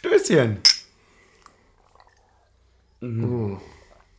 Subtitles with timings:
[0.00, 0.56] Stößchen.
[3.00, 3.58] Mhm.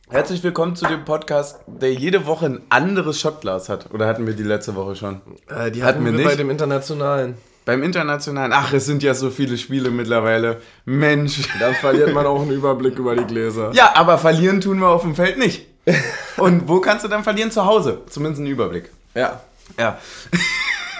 [0.08, 3.92] Herzlich willkommen zu dem Podcast, der jede Woche ein anderes Shotglas hat.
[3.92, 5.22] Oder hatten wir die letzte Woche schon?
[5.48, 7.36] Äh, die hatten, hatten wir, wir bei dem Internationalen.
[7.64, 10.60] Beim Internationalen, ach, es sind ja so viele Spiele mittlerweile.
[10.84, 11.48] Mensch.
[11.58, 13.72] Dann verliert man auch einen Überblick über die Gläser.
[13.74, 15.66] Ja, aber verlieren tun wir auf dem Feld nicht.
[16.36, 17.50] Und wo kannst du dann verlieren?
[17.50, 18.02] Zu Hause.
[18.08, 18.88] Zumindest einen Überblick.
[19.16, 19.40] Ja.
[19.76, 19.98] Ja.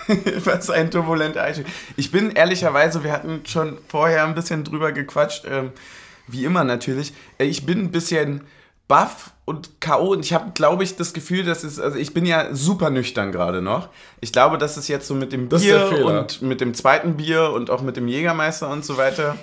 [0.45, 1.67] Was ein turbulenter Einstieg.
[1.97, 5.73] Ich bin ehrlicherweise, wir hatten schon vorher ein bisschen drüber gequatscht, ähm,
[6.27, 7.13] wie immer natürlich.
[7.39, 8.43] Äh, ich bin ein bisschen
[8.89, 10.13] baff und K.O.
[10.13, 13.33] und ich habe, glaube ich, das Gefühl, dass es, also ich bin ja super nüchtern
[13.33, 13.89] gerade noch.
[14.21, 17.71] Ich glaube, dass es jetzt so mit dem Bier und mit dem zweiten Bier und
[17.71, 19.37] auch mit dem Jägermeister und so weiter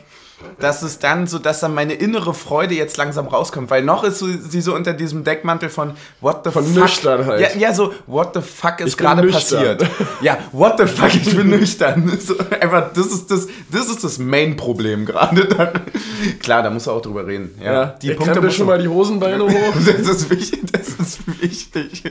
[0.60, 4.20] dass es dann so, dass dann meine innere Freude jetzt langsam rauskommt, weil noch ist
[4.20, 6.84] so, sie so unter diesem Deckmantel von What the von fuck.
[6.84, 7.42] Nüchtern halt.
[7.42, 9.86] Ja, ja, so What the fuck ist gerade passiert.
[10.22, 12.18] Ja, What the fuck, ich bin nüchtern.
[12.20, 15.48] So, einfach, das ist das, das ist das Main-Problem gerade.
[16.40, 17.56] Klar, da musst du auch drüber reden.
[17.64, 19.74] Ja, ja die Punkte musst schon mal die Hosenbeine hoch.
[19.86, 20.72] das ist wichtig.
[20.72, 22.04] Das ist wichtig.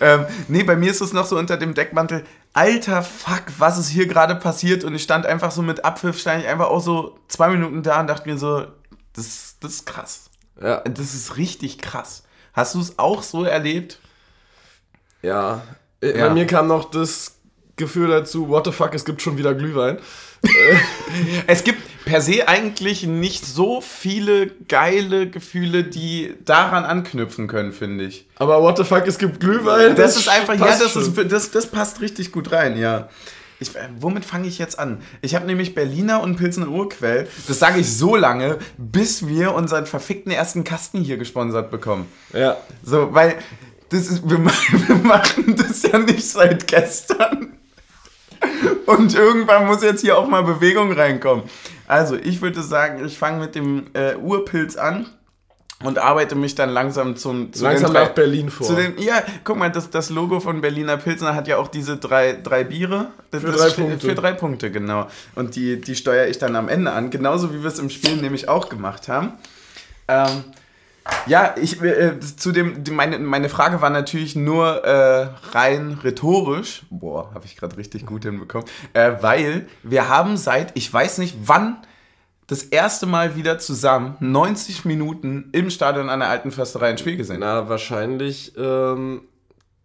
[0.00, 3.88] Ähm, nee, bei mir ist es noch so unter dem Deckmantel alter Fuck, was ist
[3.88, 4.84] hier gerade passiert?
[4.84, 8.00] Und ich stand einfach so mit Abpfiff, stand ich einfach auch so zwei Minuten da
[8.00, 8.66] und dachte mir so,
[9.12, 10.30] das, das ist krass.
[10.60, 10.80] Ja.
[10.80, 12.22] Das ist richtig krass.
[12.52, 13.98] Hast du es auch so erlebt?
[15.22, 15.62] Ja.
[16.00, 16.28] Äh, ja.
[16.28, 17.36] Bei mir kam noch das
[17.76, 19.98] Gefühl dazu, what the fuck, es gibt schon wieder Glühwein.
[21.46, 28.04] es gibt per se eigentlich nicht so viele geile Gefühle, die daran anknüpfen können, finde
[28.04, 28.26] ich.
[28.36, 29.96] Aber what the fuck, es gibt Glühwein.
[29.96, 33.08] Das, das ist einfach, ja, das, ist, das, das passt richtig gut rein, ja.
[33.60, 35.00] Ich, äh, womit fange ich jetzt an?
[35.22, 37.28] Ich habe nämlich Berliner und Pilsener Urquell.
[37.48, 42.06] Das sage ich so lange, bis wir unseren verfickten ersten Kasten hier gesponsert bekommen.
[42.32, 42.56] Ja.
[42.82, 43.36] So, weil
[43.90, 44.44] das ist, wir,
[44.88, 47.54] wir machen das ja nicht seit gestern.
[48.86, 51.44] Und irgendwann muss jetzt hier auch mal Bewegung reinkommen.
[51.86, 55.06] Also, ich würde sagen, ich fange mit dem äh, Urpilz an
[55.82, 58.74] und arbeite mich dann langsam zum zu langsam nach Berlin vor.
[58.74, 62.32] Den, ja, guck mal, das, das Logo von Berliner Pilsner hat ja auch diese drei,
[62.32, 63.08] drei Biere.
[63.30, 64.06] Das, für drei Punkte.
[64.06, 65.08] Für drei Punkte, genau.
[65.34, 68.16] Und die, die steuere ich dann am Ende an, genauso wie wir es im Spiel
[68.16, 69.32] nämlich auch gemacht haben.
[70.08, 70.44] Ähm,
[71.26, 76.82] ja, ich äh, zu dem meine meine Frage war natürlich nur äh, rein rhetorisch.
[76.90, 81.36] Boah, habe ich gerade richtig gut hinbekommen, äh, weil wir haben seit ich weiß nicht
[81.44, 81.78] wann
[82.46, 87.40] das erste Mal wieder zusammen 90 Minuten im Stadion der Alten Försterei ein Spiel gesehen.
[87.40, 89.22] Na wahrscheinlich ähm,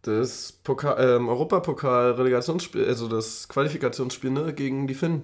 [0.02, 5.24] das Pokal, ähm, Europapokal Relegationsspiel, also das Qualifikationsspiel ne, gegen die Finnen.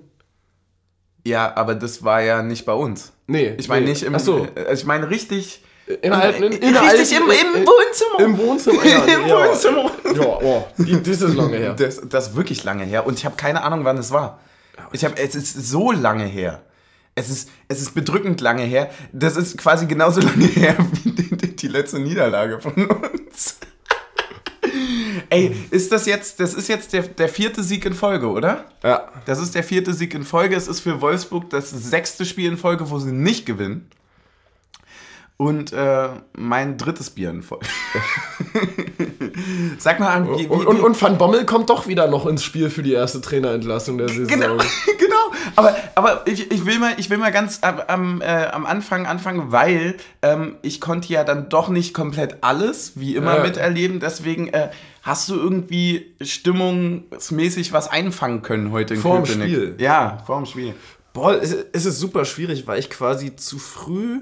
[1.25, 3.13] Ja, aber das war ja nicht bei uns.
[3.27, 3.55] Nee.
[3.57, 3.91] Ich meine nee.
[3.91, 4.15] nicht im.
[4.15, 4.47] Ach so.
[4.55, 5.63] Also ich meine richtig
[6.01, 8.19] Innerhalb, in, innerhalb, Richtig, im, im Wohnzimmer.
[8.19, 9.03] Im Wohnzimmer, ja.
[9.05, 9.49] Im ja.
[9.49, 9.91] Wohnzimmer.
[10.15, 11.75] Ja, oh, das ist lange her.
[11.77, 13.05] Das, das ist wirklich lange her.
[13.05, 14.39] Und ich habe keine Ahnung, wann es war.
[14.93, 16.63] Ich habe, es ist so lange her.
[17.13, 18.89] Es ist, es ist bedrückend lange her.
[19.13, 23.57] Das ist quasi genauso lange her wie die, die letzte Niederlage von uns.
[25.29, 28.65] Ey, ist das jetzt, das ist jetzt der, der vierte Sieg in Folge, oder?
[28.83, 29.11] Ja.
[29.25, 30.55] Das ist der vierte Sieg in Folge.
[30.55, 33.89] Es ist für Wolfsburg das sechste Spiel in Folge, wo sie nicht gewinnen.
[35.37, 37.65] Und äh, mein drittes Bier in Folge.
[39.77, 40.29] Sag mal an.
[40.29, 43.19] Wie, wie, und, und, Van Bommel kommt doch wieder noch ins Spiel für die erste
[43.19, 44.27] Trainerentlassung der Saison.
[44.27, 44.55] Genau,
[44.97, 45.15] genau.
[45.57, 49.51] Aber, aber ich, ich, will mal, ich will mal ganz am, äh, am Anfang anfangen,
[49.51, 53.43] weil ähm, ich konnte ja dann doch nicht komplett alles, wie immer, ja.
[53.43, 53.99] miterleben.
[53.99, 54.69] Deswegen äh,
[55.01, 59.75] hast du irgendwie stimmungsmäßig was einfangen können heute in Vor dem Spiel.
[59.79, 60.75] Ja, vor dem Spiel.
[61.11, 64.21] Boah, es, es ist super schwierig, weil ich quasi zu früh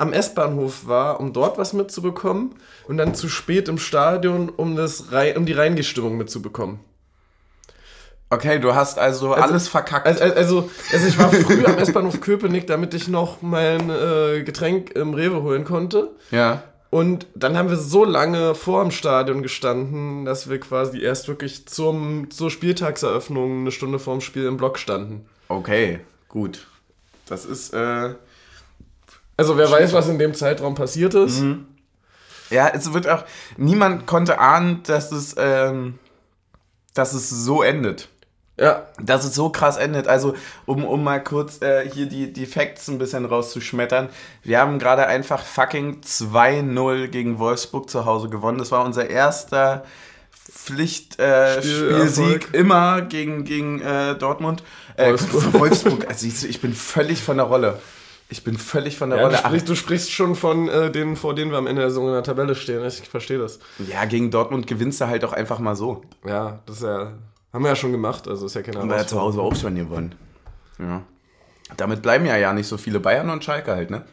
[0.00, 2.54] am S-Bahnhof war, um dort was mitzubekommen
[2.88, 5.06] und dann zu spät im Stadion, um, das,
[5.36, 6.80] um die Reingestimmung mitzubekommen.
[8.32, 10.06] Okay, du hast also, also alles verkackt.
[10.06, 14.92] Also, also, also, ich war früh am S-Bahnhof Köpenick, damit ich noch mein äh, Getränk
[14.92, 16.12] im Rewe holen konnte.
[16.30, 16.62] Ja.
[16.90, 21.66] Und dann haben wir so lange vor dem Stadion gestanden, dass wir quasi erst wirklich
[21.66, 25.26] zum, zur Spieltagseröffnung eine Stunde vorm Spiel im Block standen.
[25.48, 26.66] Okay, gut.
[27.26, 28.14] Das ist, äh,
[29.40, 31.40] also wer weiß, was in dem Zeitraum passiert ist.
[31.40, 31.66] Mhm.
[32.50, 33.24] Ja, es wird auch,
[33.56, 35.98] niemand konnte ahnen, dass es, ähm,
[36.94, 38.08] dass es so endet.
[38.58, 38.86] Ja.
[39.00, 40.06] Dass es so krass endet.
[40.06, 40.34] Also,
[40.66, 44.10] um, um mal kurz äh, hier die, die Facts ein bisschen rauszuschmettern.
[44.42, 48.58] Wir haben gerade einfach fucking 2-0 gegen Wolfsburg zu Hause gewonnen.
[48.58, 49.84] Das war unser erster
[50.52, 54.62] Pflichtspielsieg äh, immer gegen, gegen äh, Dortmund.
[54.96, 55.54] Äh, Wolfsburg.
[55.54, 56.08] Wolfsburg.
[56.08, 57.78] Also ich, ich bin völlig von der Rolle.
[58.32, 59.36] Ich bin völlig von der ja, Rolle.
[59.36, 62.06] Du sprichst, du sprichst schon von äh, denen, vor denen wir am Ende der Saison
[62.06, 62.84] in der Tabelle stehen.
[62.86, 63.58] Ich verstehe das.
[63.90, 66.02] Ja, gegen Dortmund gewinnst du halt auch einfach mal so.
[66.24, 67.12] Ja, das ist ja.
[67.52, 69.56] Haben wir ja schon gemacht, also ist ja keine Haben wir ja zu Hause auch
[69.56, 70.14] schon gewonnen.
[70.78, 71.02] Ja.
[71.76, 74.04] Damit bleiben ja ja nicht so viele Bayern und Schalke halt, ne?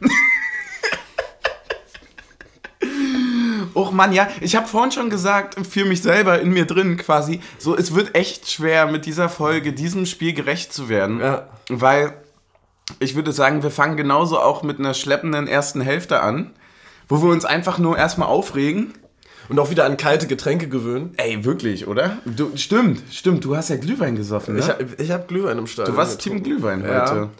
[3.74, 7.40] Och Mann, ja, ich habe vorhin schon gesagt, für mich selber in mir drin quasi,
[7.58, 11.48] so es wird echt schwer mit dieser Folge diesem Spiel gerecht zu werden, Ja.
[11.68, 12.14] weil
[13.00, 16.50] ich würde sagen, wir fangen genauso auch mit einer schleppenden ersten Hälfte an,
[17.08, 18.94] wo wir uns einfach nur erstmal aufregen.
[19.50, 21.14] Und auch wieder an kalte Getränke gewöhnen.
[21.16, 22.18] Ey, wirklich, oder?
[22.26, 24.60] Du, stimmt, stimmt, du hast ja Glühwein gesoffen, ne?
[24.60, 25.94] Ich, hab- habe Glühwein im Stadion.
[25.94, 26.60] du warst Team getrunken.
[26.60, 27.10] Glühwein Ja.
[27.10, 27.30] heute.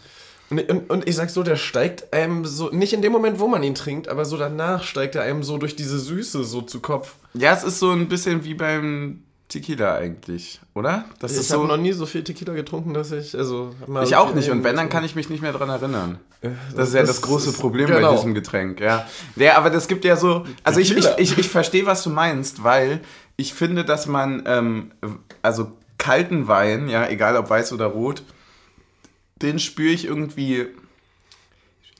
[0.48, 3.46] Und, und, und ich sag so, der steigt einem so, nicht in dem Moment, wo
[3.46, 6.80] man ihn trinkt, aber so danach steigt er einem so durch diese Süße so zu
[6.80, 7.16] Kopf.
[7.34, 11.06] Ja, es ist so ein bisschen wie beim Tequila eigentlich, oder?
[11.20, 11.66] Das ich habe so.
[11.66, 13.74] noch nie so viel Tequila getrunken, dass ich, also...
[14.04, 16.18] Ich auch nicht und wenn, dann kann ich mich nicht mehr dran erinnern.
[16.76, 18.14] Das ist ja das das große ist- Problem bei genau.
[18.14, 19.06] diesem Getränk, ja.
[19.36, 22.62] Ja, aber das gibt ja so, also ich, ich, ich, ich verstehe, was du meinst,
[22.62, 23.00] weil
[23.36, 24.90] ich finde, dass man, ähm,
[25.40, 28.22] also kalten Wein, ja, egal ob weiß oder rot,
[29.36, 30.66] den spüre ich irgendwie,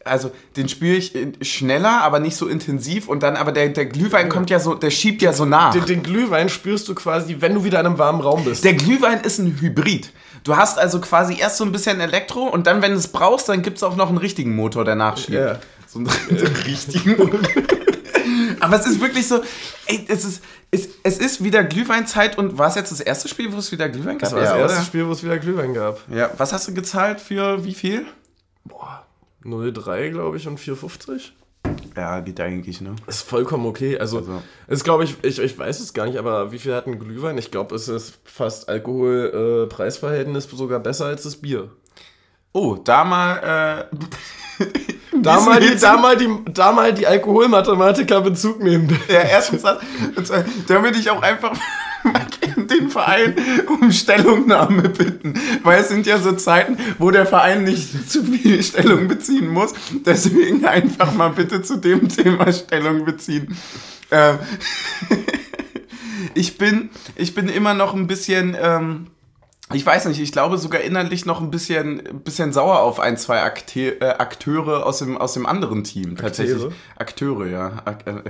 [0.08, 1.12] also den spüre ich
[1.42, 4.90] schneller, aber nicht so intensiv und dann, aber der, der Glühwein kommt ja so, der
[4.90, 5.72] schiebt ja so nach.
[5.72, 8.64] Den, den Glühwein spürst du quasi, wenn du wieder in einem warmen Raum bist.
[8.64, 10.12] Der Glühwein ist ein Hybrid.
[10.44, 13.48] Du hast also quasi erst so ein bisschen Elektro und dann, wenn du es brauchst,
[13.48, 15.30] dann gibt es auch noch einen richtigen Motor, der nachschiebt.
[15.38, 15.58] Ja.
[15.86, 16.08] So einen
[16.66, 17.40] richtigen Motor.
[18.60, 19.42] Aber es ist wirklich so,
[19.86, 23.52] ey, es ist, es, es ist wieder Glühweinzeit und war es jetzt das erste Spiel,
[23.52, 24.30] wo es wieder Glühwein gab?
[24.30, 24.84] Das war das Ja, erste oder?
[24.86, 26.00] Spiel, wo es wieder Glühwein gab.
[26.12, 28.04] Ja, was hast du gezahlt für wie viel?
[28.64, 29.06] Boah,
[29.44, 31.30] 0,3 glaube ich und 4,50.
[31.96, 32.94] Ja, geht eigentlich, ne?
[33.06, 33.98] Ist vollkommen okay.
[33.98, 36.86] Also, Also- ist glaube ich, ich, ich weiß es gar nicht, aber wie viel hat
[36.86, 37.36] ein Glühwein?
[37.38, 41.70] Ich glaube, es ist fast Alkohol-Preisverhältnis sogar besser als das Bier.
[42.52, 43.96] Oh, da mal, äh,
[45.22, 48.88] Da mal, die, da, mal die, da mal die Alkoholmathematiker Bezug nehmen.
[49.08, 49.78] Ja, erstens das.
[50.16, 51.58] Und zwar, da würde ich auch einfach
[52.56, 53.34] den Verein
[53.66, 55.34] um Stellungnahme bitten.
[55.62, 59.74] Weil es sind ja so Zeiten, wo der Verein nicht zu viel Stellung beziehen muss.
[60.04, 63.56] Deswegen einfach mal bitte zu dem Thema Stellung beziehen.
[64.10, 64.38] Ähm,
[66.34, 68.56] ich, bin, ich bin immer noch ein bisschen.
[68.60, 69.06] Ähm,
[69.74, 73.42] ich weiß nicht, ich glaube sogar innerlich noch ein bisschen, bisschen sauer auf ein, zwei
[73.42, 76.16] Akte äh, Akteure aus dem, aus dem anderen Team.
[76.16, 76.72] Tatsächlich.
[76.96, 77.82] Akteure, ja.
[77.84, 78.22] Ak äh,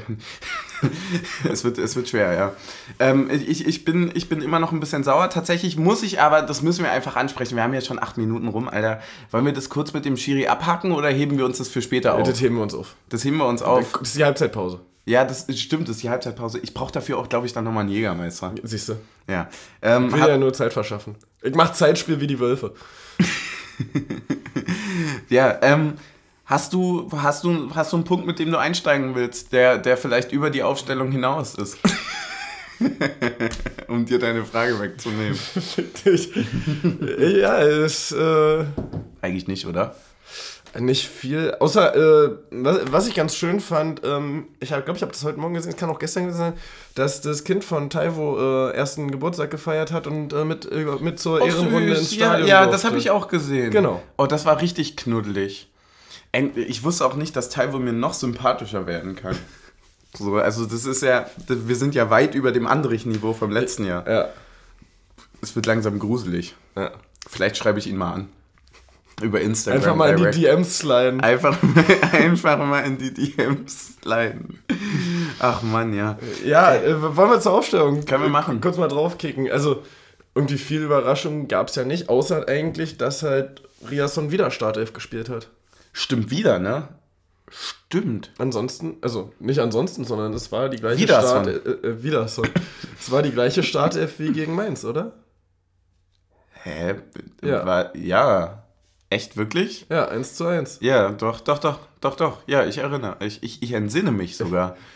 [1.49, 2.53] es, wird, es wird schwer, ja.
[2.99, 5.31] Ähm, ich, ich, bin, ich bin immer noch ein bisschen sauer.
[5.31, 7.55] Tatsächlich muss ich aber, das müssen wir einfach ansprechen.
[7.55, 9.01] Wir haben jetzt schon acht Minuten rum, Alter.
[9.31, 12.15] Wollen wir das kurz mit dem Schiri abhacken oder heben wir uns das für später
[12.15, 12.27] auf?
[12.27, 12.97] Das heben wir uns auf.
[13.11, 13.93] Das heben wir uns auf.
[13.93, 14.81] Das ist die Halbzeitpause.
[15.09, 16.59] Ja, das stimmt, das ist die Halbzeitpause.
[16.63, 18.55] Ich brauche dafür auch, glaube ich, dann nochmal einen Jägermeister.
[18.63, 18.97] Siehst du.
[19.27, 19.49] Ja.
[19.81, 21.17] Ähm, Ich will hat- ja nur Zeit verschaffen.
[21.41, 22.75] Ich mach Zeitspiel wie die Wölfe.
[25.29, 25.95] Ja, ähm,
[26.47, 29.97] hast du, hast du, hast du einen Punkt, mit dem du einsteigen willst, der, der
[29.97, 31.79] vielleicht über die Aufstellung hinaus ist?
[33.89, 35.39] um dir deine Frage wegzunehmen.
[36.05, 38.65] Ich, ja, ist äh,
[39.21, 39.95] Eigentlich nicht, oder?
[40.79, 41.55] Nicht viel.
[41.61, 45.39] Außer, äh, was, was ich ganz schön fand, ähm, ich glaube, ich habe das heute
[45.39, 46.53] Morgen gesehen, es kann auch gestern gewesen sein,
[46.95, 51.19] dass das Kind von Taiwo äh, ersten Geburtstag gefeiert hat und äh, mit, äh, mit
[51.19, 52.73] zur Ehrenrunde ins ja, Stadion ja durfte.
[52.73, 53.71] das habe ich auch gesehen.
[53.71, 54.03] Genau.
[54.17, 55.69] Oh, das war richtig knuddelig.
[56.55, 59.37] Ich wusste auch nicht, dass Taiwo mir noch sympathischer werden kann.
[60.15, 64.09] So, also das ist ja, wir sind ja weit über dem Andrich-Niveau vom letzten Jahr.
[64.09, 64.29] Ja.
[65.43, 66.57] Es wird langsam gruselig.
[66.75, 66.93] ja.
[67.29, 68.29] Vielleicht schreibe ich ihn mal an.
[69.23, 69.81] Über Instagram.
[69.81, 70.41] Einfach mal in die.
[70.41, 71.21] DMs sliden.
[71.21, 71.57] Einfach,
[72.13, 74.61] einfach mal in die DMs sliden.
[75.41, 76.19] Ach Mann, ja.
[76.45, 78.05] Ja, äh, wollen wir zur Aufstellung?
[78.05, 78.61] Können wir machen.
[78.61, 79.51] Kurz mal draufkicken.
[79.51, 79.83] Also,
[80.35, 85.29] irgendwie viel Überraschung gab es ja nicht, außer eigentlich, dass halt Riasson wieder Startelf gespielt
[85.29, 85.49] hat.
[85.93, 86.89] Stimmt wieder, ne?
[87.51, 88.33] Stimmt.
[88.39, 91.45] Ansonsten, also nicht ansonsten, sondern es war die gleiche Wiederson.
[91.45, 92.51] Start, äh, äh,
[93.01, 95.13] es war die gleiche Startelf wie gegen Mainz, oder?
[96.63, 96.97] Hä?
[97.43, 97.65] Ja.
[97.65, 98.65] War, ja.
[99.11, 99.87] Echt wirklich?
[99.89, 100.79] Ja, 1 zu 1.
[100.81, 102.39] Ja, doch, doch, doch, doch, doch.
[102.47, 103.17] Ja, ich erinnere.
[103.21, 104.77] Ich, ich, ich entsinne mich sogar.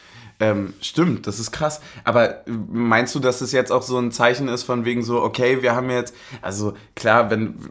[0.40, 1.80] Ähm, stimmt, das ist krass.
[2.02, 5.62] Aber meinst du, dass es jetzt auch so ein Zeichen ist von wegen so, okay,
[5.62, 7.70] wir haben jetzt, also klar, wenn,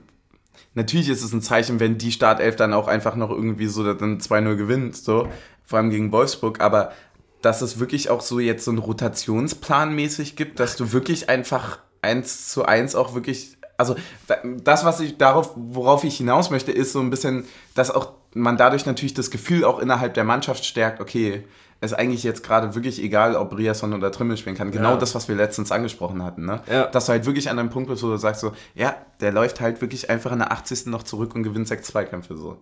[0.74, 4.20] natürlich ist es ein Zeichen, wenn die Startelf dann auch einfach noch irgendwie so dann
[4.20, 5.28] 2-0 gewinnt, so,
[5.66, 6.94] vor allem gegen Wolfsburg, aber
[7.42, 11.80] dass es wirklich auch so jetzt so einen Rotationsplan mäßig gibt, dass du wirklich einfach
[12.02, 13.96] 1 zu 1 auch wirklich, also
[14.28, 17.46] da- das, was ich darauf, worauf ich hinaus möchte, ist so ein bisschen,
[17.76, 21.44] dass auch man dadurch natürlich das Gefühl auch innerhalb der Mannschaft stärkt, okay,
[21.82, 24.70] ist eigentlich jetzt gerade wirklich egal, ob Riasson oder Trimmel spielen kann.
[24.72, 24.98] Genau Ja.
[24.98, 26.62] das, was wir letztens angesprochen hatten, ne?
[26.72, 26.86] Ja.
[26.86, 29.60] Dass du halt wirklich an einem Punkt bist, wo du sagst so, ja, der läuft
[29.62, 30.86] halt wirklich einfach in der 80.
[30.92, 32.58] noch zurück und gewinnt sechs Zweikämpfe so.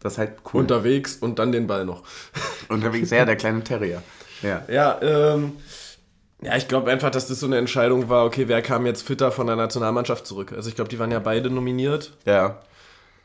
[0.00, 0.60] Das ist halt cool.
[0.60, 2.02] Unterwegs und dann den Ball noch.
[2.68, 4.02] Unterwegs, ja, der kleine Terrier.
[4.42, 4.62] Ja.
[4.68, 5.52] Ja, ähm,
[6.42, 9.30] ja, ich glaube einfach, dass das so eine Entscheidung war, okay, wer kam jetzt fitter
[9.30, 10.52] von der Nationalmannschaft zurück?
[10.54, 12.12] Also ich glaube, die waren ja beide nominiert.
[12.24, 12.60] Ja.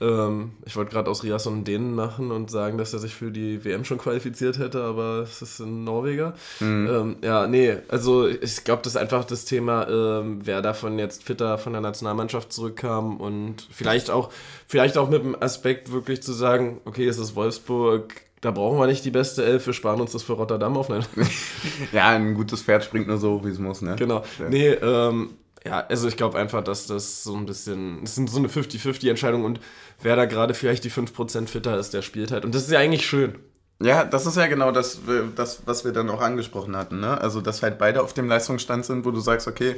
[0.01, 3.63] Ähm, ich wollte gerade aus Riasson Dänen machen und sagen, dass er sich für die
[3.63, 6.33] WM schon qualifiziert hätte, aber es ist ein Norweger.
[6.59, 6.89] Mhm.
[6.91, 11.23] Ähm, ja, nee, also ich glaube, das ist einfach das Thema, ähm, wer davon jetzt
[11.23, 14.31] fitter von der Nationalmannschaft zurückkam und vielleicht auch,
[14.67, 18.87] vielleicht auch mit dem Aspekt wirklich zu sagen, okay, es ist Wolfsburg, da brauchen wir
[18.87, 20.89] nicht die beste Elf, wir sparen uns das für Rotterdam auf.
[20.89, 21.05] Nein.
[21.91, 23.95] ja, ein gutes Pferd springt nur so, wie es muss, ne?
[23.97, 24.23] Genau.
[24.39, 24.49] Ja.
[24.49, 25.29] Nee, ähm,
[25.65, 29.43] ja, also ich glaube einfach, dass das so ein bisschen, das sind so eine 50-50-Entscheidung
[29.43, 29.59] und
[30.01, 32.45] wer da gerade vielleicht die 5% fitter ist, der spielt halt.
[32.45, 33.35] Und das ist ja eigentlich schön.
[33.81, 35.01] Ja, das ist ja genau das,
[35.35, 36.99] das, was wir dann auch angesprochen hatten.
[36.99, 37.19] Ne?
[37.19, 39.75] Also, dass halt beide auf dem Leistungsstand sind, wo du sagst, okay,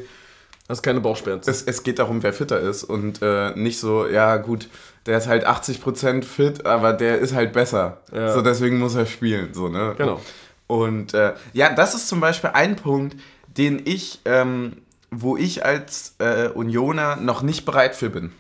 [0.70, 1.50] Hast keine Bauchschmerzen.
[1.50, 4.68] Es, es geht darum, wer fitter ist und äh, nicht so, ja gut,
[5.06, 8.02] der ist halt 80% fit, aber der ist halt besser.
[8.12, 8.34] Ja.
[8.34, 9.54] So deswegen muss er spielen.
[9.54, 9.96] So, ne?
[9.98, 10.20] Genau.
[10.68, 13.16] Und äh, ja, das ist zum Beispiel ein Punkt,
[13.48, 14.74] den ich ähm,
[15.12, 18.32] wo ich als äh, Unioner noch nicht bereit für bin.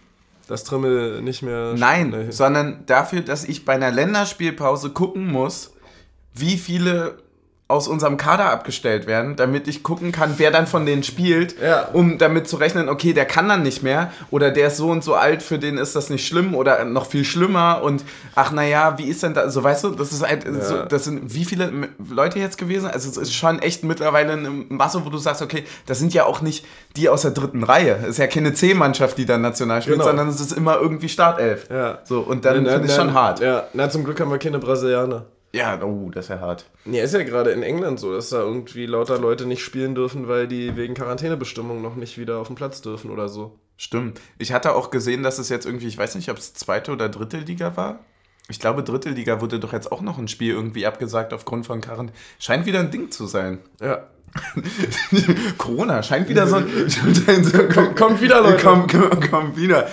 [0.47, 1.73] Dass Trimmel nicht mehr.
[1.75, 2.31] Nein, nee.
[2.31, 5.73] sondern dafür, dass ich bei einer Länderspielpause gucken muss,
[6.33, 7.17] wie viele
[7.69, 11.89] aus unserem Kader abgestellt werden, damit ich gucken kann, wer dann von denen spielt, ja.
[11.91, 15.03] um damit zu rechnen, okay, der kann dann nicht mehr oder der ist so und
[15.03, 18.05] so alt, für den ist das nicht schlimm oder noch viel schlimmer und
[18.35, 20.61] ach naja, wie ist denn da, so weißt du, das ist halt, ja.
[20.61, 22.89] so, das sind wie viele Leute jetzt gewesen?
[22.89, 26.25] Also es ist schon echt mittlerweile eine Masse, wo du sagst, okay, das sind ja
[26.25, 29.81] auch nicht die aus der dritten Reihe, es ist ja keine C-Mannschaft, die dann national
[29.81, 30.07] spielt, genau.
[30.07, 31.67] sondern es ist immer irgendwie Startelf.
[31.69, 31.99] Ja.
[32.05, 33.41] So, und dann finde ich schon hart.
[33.41, 35.25] Ja, na zum Glück haben wir keine Brasilianer.
[35.53, 36.69] Ja, oh, das ist ja hart.
[36.85, 40.27] Ja, ist ja gerade in England so, dass da irgendwie lauter Leute nicht spielen dürfen,
[40.27, 43.57] weil die wegen Quarantänebestimmungen noch nicht wieder auf den Platz dürfen oder so.
[43.77, 44.19] Stimmt.
[44.39, 47.09] Ich hatte auch gesehen, dass es jetzt irgendwie, ich weiß nicht, ob es zweite oder
[47.09, 47.99] dritte Liga war.
[48.49, 51.81] Ich glaube, dritte Liga wurde doch jetzt auch noch ein Spiel irgendwie abgesagt aufgrund von
[51.81, 52.17] Quarantäne.
[52.39, 53.59] Scheint wieder ein Ding zu sein.
[53.81, 54.07] Ja.
[55.57, 56.65] Corona scheint wieder so ein.
[57.95, 58.63] kommt, wieder, Leute.
[58.63, 59.87] Kommt, kommt, kommt wieder.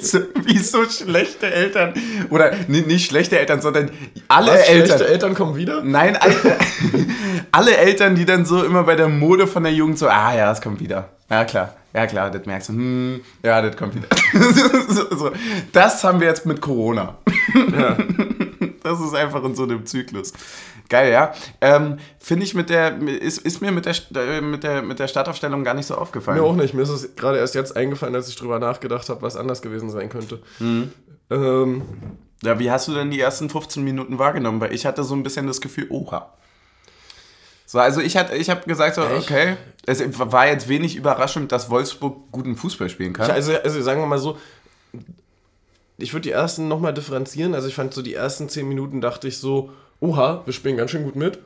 [0.00, 1.94] Wie, so, wie so schlechte Eltern.
[2.30, 3.90] Oder nee, nicht schlechte Eltern, sondern
[4.28, 4.86] alle Was, Eltern.
[4.86, 5.82] Schlechte Eltern kommen wieder?
[5.82, 6.34] Nein, alle,
[7.52, 10.50] alle Eltern, die dann so immer bei der Mode von der Jugend so, ah ja,
[10.50, 11.08] es kommt wieder.
[11.28, 11.74] Ja, klar.
[11.92, 12.72] Ja, klar, das merkst du.
[12.74, 14.06] Hm, ja, das kommt wieder.
[14.88, 15.30] so, so.
[15.72, 17.16] Das haben wir jetzt mit Corona.
[17.54, 17.96] Ja.
[18.82, 20.32] Das ist einfach in so einem Zyklus.
[20.90, 21.32] Geil, ja.
[21.60, 25.08] Ähm, Finde ich mit der, ist, ist mir mit der, äh, mit, der, mit der
[25.08, 26.38] Startaufstellung gar nicht so aufgefallen.
[26.38, 26.74] Mir auch nicht.
[26.74, 29.88] Mir ist es gerade erst jetzt eingefallen, als ich drüber nachgedacht habe, was anders gewesen
[29.88, 30.40] sein könnte.
[30.58, 30.92] Mhm.
[31.30, 31.82] Ähm,
[32.42, 34.60] ja, wie hast du denn die ersten 15 Minuten wahrgenommen?
[34.60, 36.32] Weil ich hatte so ein bisschen das Gefühl, oha.
[37.66, 39.56] So, also ich, ich habe gesagt, so, okay,
[39.86, 43.30] es war jetzt wenig überraschend, dass Wolfsburg guten Fußball spielen kann.
[43.30, 44.38] Also, also sagen wir mal so,
[45.98, 47.54] ich würde die ersten nochmal differenzieren.
[47.54, 49.70] Also ich fand so die ersten 10 Minuten dachte ich so,
[50.00, 51.38] oha, wir spielen ganz schön gut mit.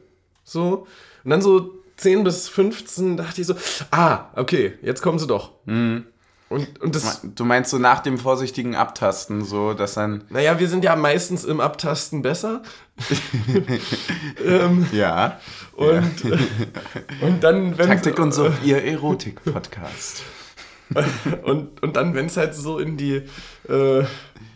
[0.44, 0.86] So.
[1.24, 3.54] Und dann so 10 bis 15 dachte ich so,
[3.90, 5.52] ah, okay, jetzt kommen sie doch.
[5.66, 6.06] Mhm.
[6.50, 10.24] Und, und das, du meinst so nach dem vorsichtigen Abtasten, so dass dann.
[10.28, 12.62] Naja, wir sind ja meistens im Abtasten besser.
[14.46, 15.40] ähm, ja.
[15.72, 16.36] Und, ja.
[17.22, 17.88] und dann, wenn.
[17.88, 20.22] Taktik und so, ihr Erotik-Podcast.
[21.42, 23.22] und, und dann, wenn es halt so in die
[23.68, 24.04] äh,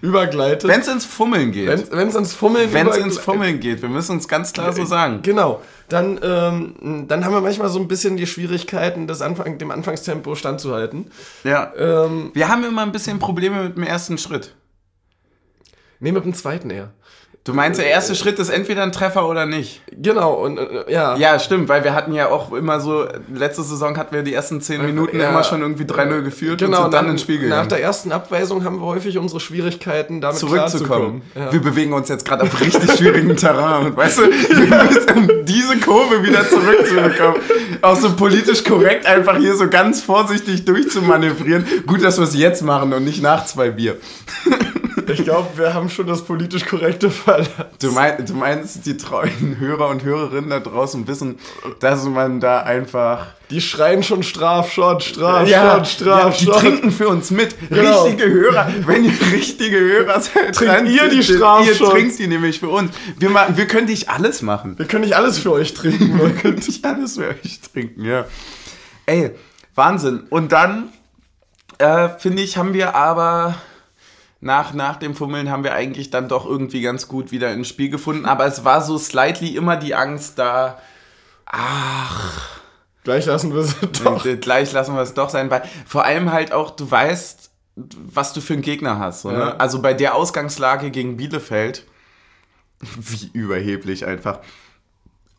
[0.00, 0.68] übergleitet.
[0.68, 1.68] Wenn es ins Fummeln geht.
[1.90, 4.84] Wenn es ins Fummeln Wenn es ins Fummeln geht, wir müssen uns ganz klar so
[4.84, 5.20] sagen.
[5.22, 5.62] Genau.
[5.88, 10.34] Dann, ähm, dann haben wir manchmal so ein bisschen die Schwierigkeiten, das Anfang, dem Anfangstempo
[10.34, 11.10] standzuhalten.
[11.44, 11.72] Ja.
[11.76, 14.54] Ähm, wir haben immer ein bisschen Probleme mit dem ersten Schritt.
[16.00, 16.92] Nee, mit dem zweiten eher.
[17.48, 19.80] Du meinst, der erste Schritt ist entweder ein Treffer oder nicht?
[19.90, 21.16] Genau, und äh, ja.
[21.16, 24.60] Ja, stimmt, weil wir hatten ja auch immer so, letzte Saison hatten wir die ersten
[24.60, 27.38] zehn Minuten ja, immer schon irgendwie 3-0 geführt genau, und sind dann nach, ins Spiel
[27.38, 27.62] gegangen.
[27.62, 31.22] Nach der ersten Abweisung haben wir häufig unsere Schwierigkeiten, damit zurückzukommen.
[31.34, 31.50] Ja.
[31.50, 34.22] Wir bewegen uns jetzt gerade auf richtig schwierigem Terrain und weißt du,
[35.16, 37.40] um diese Kurve wieder zurückzubekommen,
[37.80, 41.64] auch so politisch korrekt einfach hier so ganz vorsichtig durchzumanövrieren.
[41.86, 43.96] Gut, dass wir es jetzt machen und nicht nach zwei Bier.
[45.08, 47.52] Ich glaube, wir haben schon das politisch korrekte verlassen.
[47.80, 51.38] Du, mein, du meinst, die treuen Hörer und Hörerinnen da draußen wissen,
[51.80, 53.28] dass man da einfach.
[53.50, 56.46] Die schreien schon Strafschott, Strafschott, ja, Strafschott.
[56.46, 57.54] Ja, die trinken für uns mit.
[57.70, 58.04] Genau.
[58.04, 61.80] Richtige Hörer, wenn ihr richtige Hörer seid, trinkt ihr die Strafschott.
[61.80, 62.92] Ihr trinkt die nämlich für uns.
[63.18, 64.78] Wir, machen, wir können nicht alles machen.
[64.78, 66.18] Wir können nicht alles für euch trinken.
[66.20, 68.26] wir können nicht alles für euch trinken, ja.
[69.06, 69.30] Ey,
[69.74, 70.24] Wahnsinn.
[70.28, 70.90] Und dann,
[71.78, 73.54] äh, finde ich, haben wir aber
[74.40, 77.90] nach, nach dem Fummeln haben wir eigentlich dann doch irgendwie ganz gut wieder ins Spiel
[77.90, 78.24] gefunden.
[78.24, 80.78] Aber es war so slightly immer die Angst da,
[81.46, 82.60] ach.
[83.04, 84.24] Gleich lassen wir es doch.
[84.40, 88.40] Gleich lassen wir es doch sein, weil vor allem halt auch, du weißt, was du
[88.40, 89.22] für einen Gegner hast.
[89.22, 89.38] So, ne?
[89.38, 89.56] ja.
[89.56, 91.84] Also bei der Ausgangslage gegen Bielefeld,
[92.80, 94.40] wie überheblich einfach.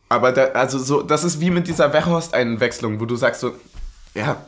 [0.08, 3.54] Aber da, also so, das ist wie mit dieser Wechhorst-Einwechslung, wo du sagst so,
[4.14, 4.44] ja,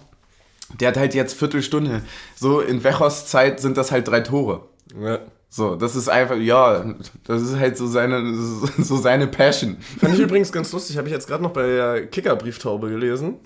[0.80, 2.02] Der hat halt jetzt Viertelstunde.
[2.34, 4.68] So in Wechos Zeit sind das halt drei Tore.
[5.00, 5.20] Ja.
[5.54, 8.34] So, das ist einfach, ja, das ist halt so seine,
[8.78, 9.76] so seine Passion.
[10.00, 13.36] Fand ich übrigens ganz lustig, habe ich jetzt gerade noch bei der Kicker-Brieftaube gelesen,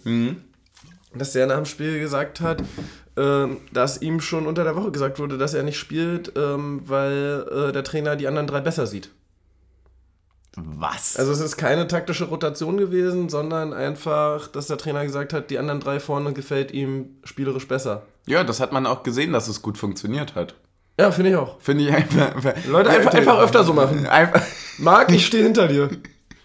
[1.15, 2.63] dass der nach dem Spiel gesagt hat,
[3.17, 7.45] ähm, dass ihm schon unter der Woche gesagt wurde, dass er nicht spielt, ähm, weil
[7.51, 9.11] äh, der Trainer die anderen drei besser sieht.
[10.57, 11.17] Was?
[11.17, 15.59] Also es ist keine taktische Rotation gewesen, sondern einfach, dass der Trainer gesagt hat, die
[15.59, 18.03] anderen drei vorne gefällt ihm spielerisch besser.
[18.27, 20.55] ja, das hat man auch gesehen, dass es gut funktioniert hat.
[20.99, 21.61] Ja, finde ich auch.
[21.61, 22.33] Finde ich einfach.
[22.67, 24.07] Leute, einfach, einfach öfter so machen.
[24.09, 24.41] Einfach,
[24.79, 25.91] Marc, ich stehe hinter dir.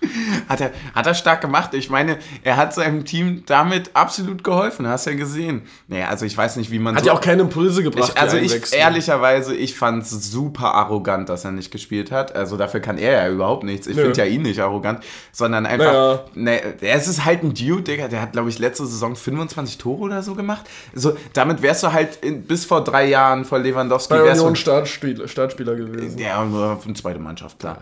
[0.52, 1.74] hat, er, hat er stark gemacht.
[1.74, 5.64] Ich meine, er hat seinem Team damit absolut geholfen, hast ja gesehen.
[5.88, 7.10] Naja, also ich weiß nicht, wie man Hat so.
[7.10, 8.14] ja auch keine Impulse gebracht.
[8.16, 12.36] ich, also ich, ehrlicherweise, ich fand es super arrogant, dass er nicht gespielt hat.
[12.36, 13.88] Also dafür kann er ja überhaupt nichts.
[13.88, 16.62] Ich finde ja ihn nicht arrogant, sondern einfach, Naja.
[16.62, 20.02] ne, es ist halt ein Dude, Digga, der hat, glaube ich, letzte Saison 25 Tore
[20.02, 20.66] oder so gemacht.
[20.94, 25.28] So, damit wärst du halt in, bis vor drei Jahren vor Lewandowski Bei Union Startspieler,
[25.28, 26.18] Startspieler gewesen.
[26.18, 27.78] ja, nur eine zweite Mannschaft, klar.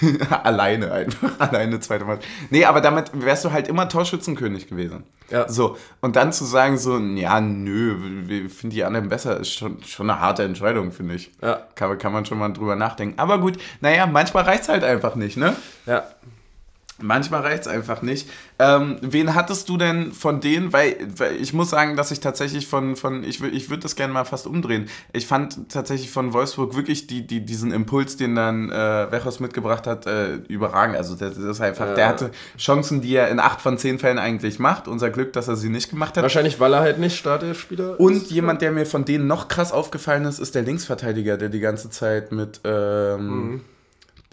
[0.44, 2.28] alleine einfach, alleine zweite Mannschaft.
[2.50, 5.04] Nee, aber damit wärst du halt immer Torschützenkönig gewesen.
[5.30, 5.48] Ja.
[5.48, 9.82] So, und dann zu sagen so, ja, nö, wir finden die anderen besser, ist schon,
[9.82, 11.30] schon eine harte Entscheidung, finde ich.
[11.42, 11.62] Ja.
[11.74, 13.18] Kann, kann man schon mal drüber nachdenken.
[13.18, 15.54] Aber gut, naja, manchmal reicht es halt einfach nicht, ne?
[15.86, 16.04] Ja.
[17.00, 18.28] Manchmal reicht es einfach nicht.
[18.58, 20.72] Ähm, wen hattest du denn von denen?
[20.72, 24.12] Weil, weil ich muss sagen, dass ich tatsächlich von, von ich, ich würde das gerne
[24.12, 24.88] mal fast umdrehen.
[25.12, 29.86] Ich fand tatsächlich von Wolfsburg wirklich die, die, diesen Impuls, den dann äh, Wechos mitgebracht
[29.86, 30.96] hat, äh, überragend.
[30.96, 34.18] Also das, das ist einfach, der hatte Chancen, die er in acht von zehn Fällen
[34.18, 34.88] eigentlich macht.
[34.88, 36.22] Unser Glück, dass er sie nicht gemacht hat.
[36.22, 38.30] Wahrscheinlich, weil er halt nicht Startelf-Spieler Und ist.
[38.32, 41.90] jemand, der mir von denen noch krass aufgefallen ist, ist der Linksverteidiger, der die ganze
[41.90, 43.60] Zeit mit ähm,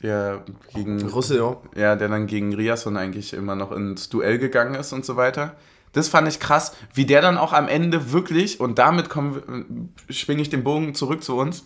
[0.02, 1.58] der gegen Roussillon.
[1.76, 5.56] ja, der dann gegen Riasson eigentlich immer noch ins Duell gegangen ist und so weiter.
[5.94, 10.14] Das fand ich krass, wie der dann auch am Ende wirklich, und damit kommen, wir-
[10.14, 11.64] schwinge ich den Bogen zurück zu uns,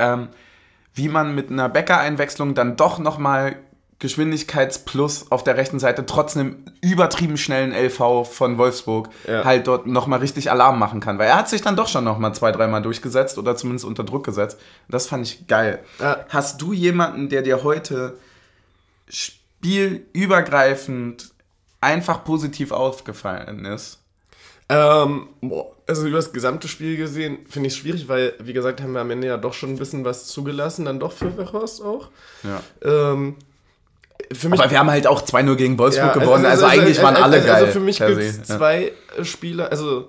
[0.00, 0.28] ähm,
[0.94, 3.56] wie man mit einer Bäcker-Einwechslung dann doch nochmal
[3.98, 9.42] Geschwindigkeitsplus auf der rechten Seite trotz einem übertrieben schnellen LV von Wolfsburg Ja.
[9.44, 11.18] halt dort nochmal richtig Alarm machen kann.
[11.18, 14.24] Weil er hat sich dann doch schon nochmal zwei, dreimal durchgesetzt oder zumindest unter Druck
[14.24, 14.58] gesetzt.
[14.88, 15.82] Das fand ich geil.
[15.98, 16.26] Ja.
[16.28, 18.18] Hast du jemanden, der dir heute
[19.08, 21.30] spielübergreifend
[21.80, 24.00] einfach positiv aufgefallen ist?
[24.68, 25.28] Ähm,
[25.86, 29.00] also über das gesamte Spiel gesehen finde ich es schwierig, weil, wie gesagt, haben wir
[29.00, 32.08] am Ende ja doch schon ein bisschen was zugelassen, dann doch für Wechhorst auch.
[32.42, 32.60] Ja.
[32.82, 33.36] Ähm,
[34.32, 37.16] für mich Aber wir haben halt auch 2-0 gegen Wolfsburg Ja, gewonnen, also, eigentlich waren
[37.16, 37.54] alle also, geil.
[37.56, 40.08] Also für mich gibt es zwei Spieler, also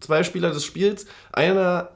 [0.00, 1.06] zwei Spieler des Spiels.
[1.32, 1.90] Einer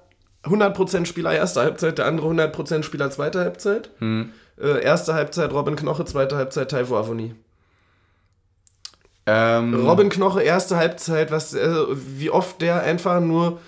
[0.45, 3.91] 100% Spieler erster Halbzeit, der andere 100% Spieler zweiter Halbzeit.
[3.99, 4.33] Hm.
[4.61, 7.35] Äh, erste Halbzeit Robin Knoche, zweite Halbzeit Taivo Avoni.
[9.27, 13.59] Ähm, Robin Knoche, erste Halbzeit, was, äh, wie oft der einfach nur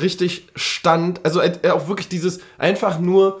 [0.00, 1.20] richtig stand.
[1.24, 3.40] Also äh, auch wirklich dieses einfach nur,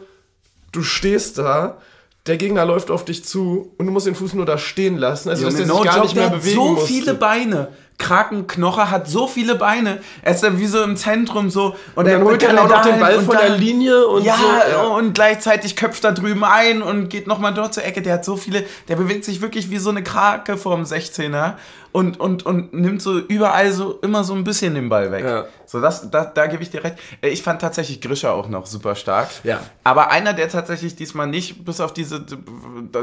[0.70, 1.78] du stehst da,
[2.26, 5.28] der Gegner läuft auf dich zu und du musst den Fuß nur da stehen lassen.
[5.28, 6.86] Also dass Junge, der sich no gar joke, nicht mehr der hat bewegen so musste.
[6.86, 7.68] viele Beine.
[7.98, 10.00] Krakenknocher hat so viele Beine.
[10.22, 11.74] Er ist dann wie so im Zentrum so.
[11.94, 14.36] Und, dann holt er auch noch den Ball und von da- der Linie und ja,
[14.36, 14.82] so, ja.
[14.88, 18.02] und gleichzeitig köpft er drüben ein und geht nochmal dort zur Ecke.
[18.02, 21.54] Der hat so viele, der bewegt sich wirklich wie so eine Krake vorm 16er
[21.92, 25.24] und, und, und nimmt so überall so immer so ein bisschen den Ball weg.
[25.24, 25.44] Ja.
[25.64, 26.96] So, das, da, da gebe ich dir recht.
[27.22, 29.28] Äh, Ich fand tatsächlich Grischer auch noch super stark.
[29.44, 29.60] Ja.
[29.84, 32.24] Aber einer, der tatsächlich diesmal nicht, bis auf diese,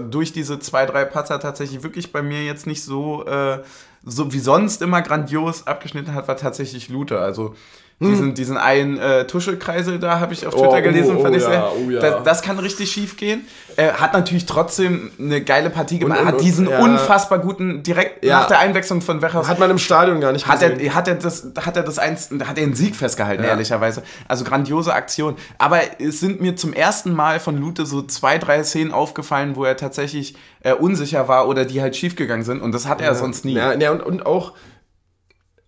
[0.10, 3.60] durch diese zwei, drei Patzer tatsächlich wirklich bei mir jetzt nicht so, äh,
[4.04, 7.22] so wie sonst immer grandios abgeschnitten hat, war tatsächlich Luther.
[7.22, 7.56] Also
[8.02, 10.80] diesen, diesen einen äh, Tuschelkreisel da habe ich auf Twitter Hm.
[10.80, 11.72] Oh, gelesen, oh, fand oh ich ja, sehr.
[11.86, 12.00] oh ja.
[12.02, 13.46] das, das kann richtig schief gehen.
[13.78, 16.20] Äh, hat natürlich trotzdem eine geile Partie gemacht.
[16.20, 16.80] und- hat und- diesen ja.
[16.80, 18.40] unfassbar guten, direkt Ja.
[18.40, 20.80] nach der Einwechslung von Wechhaus Hat man im Stadion gar nicht hat gesehen.
[20.80, 23.50] er, hat er das, hat er das eins, hat er den Sieg festgehalten, Ja.
[23.52, 24.04] ehrlicherweise.
[24.28, 25.36] Also grandiose Aktion.
[25.58, 29.64] Aber es sind mir zum ersten Mal von Lute so zwei, drei Szenen aufgefallen, wo
[29.64, 32.62] er tatsächlich äh, unsicher war oder die halt schiefgegangen sind.
[32.62, 33.54] Und das hat er sonst nie.
[33.54, 34.54] Ja, ja und, und auch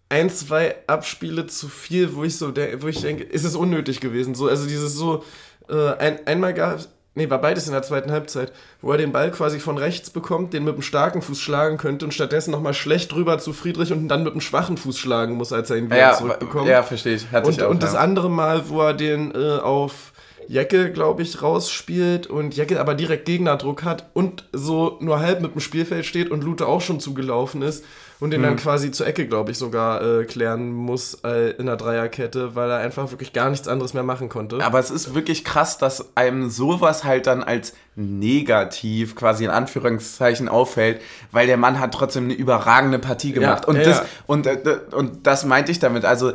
[0.10, 4.36] ein, zwei Abspiele zu viel, wo ich so wo ich denke, ist es unnötig gewesen.
[4.36, 5.24] So, also dieses so,
[5.70, 6.80] äh, ein, einmal gab
[7.16, 10.54] nee, war beides in der zweiten Halbzeit, wo er den Ball quasi von rechts bekommt,
[10.54, 14.08] den mit dem starken Fuß schlagen könnte und stattdessen nochmal schlecht rüber zu Friedrich und
[14.08, 16.68] dann mit dem schwachen Fuß schlagen muss, als er ihn wieder ja, zurückbekommt.
[16.68, 17.32] ja, verstehe ich.
[17.32, 18.00] Hatte Und, ich auch, und das ja.
[18.00, 20.14] andere Mal, wo er den äh, auf
[20.48, 25.54] Jecke, glaube ich, rausspielt und Jecke aber direkt Gegnerdruck hat und so nur halb mit
[25.54, 27.86] dem Spielfeld steht und Lute auch schon zugelaufen ist
[28.20, 31.76] und den dann quasi zur Ecke, glaube ich, sogar äh, klären muss äh, in der
[31.76, 34.64] Dreierkette, weil er einfach wirklich gar nichts anderes mehr machen konnte.
[34.64, 40.50] Aber es ist wirklich krass, dass einem sowas halt dann als negativ quasi in Anführungszeichen
[40.50, 43.64] auffällt, weil der Mann hat trotzdem eine überragende Partie gemacht.
[43.64, 44.06] Ja, und, ja, das, ja.
[44.26, 46.06] Und, äh, und das meinte ich damit.
[46.06, 46.34] Also,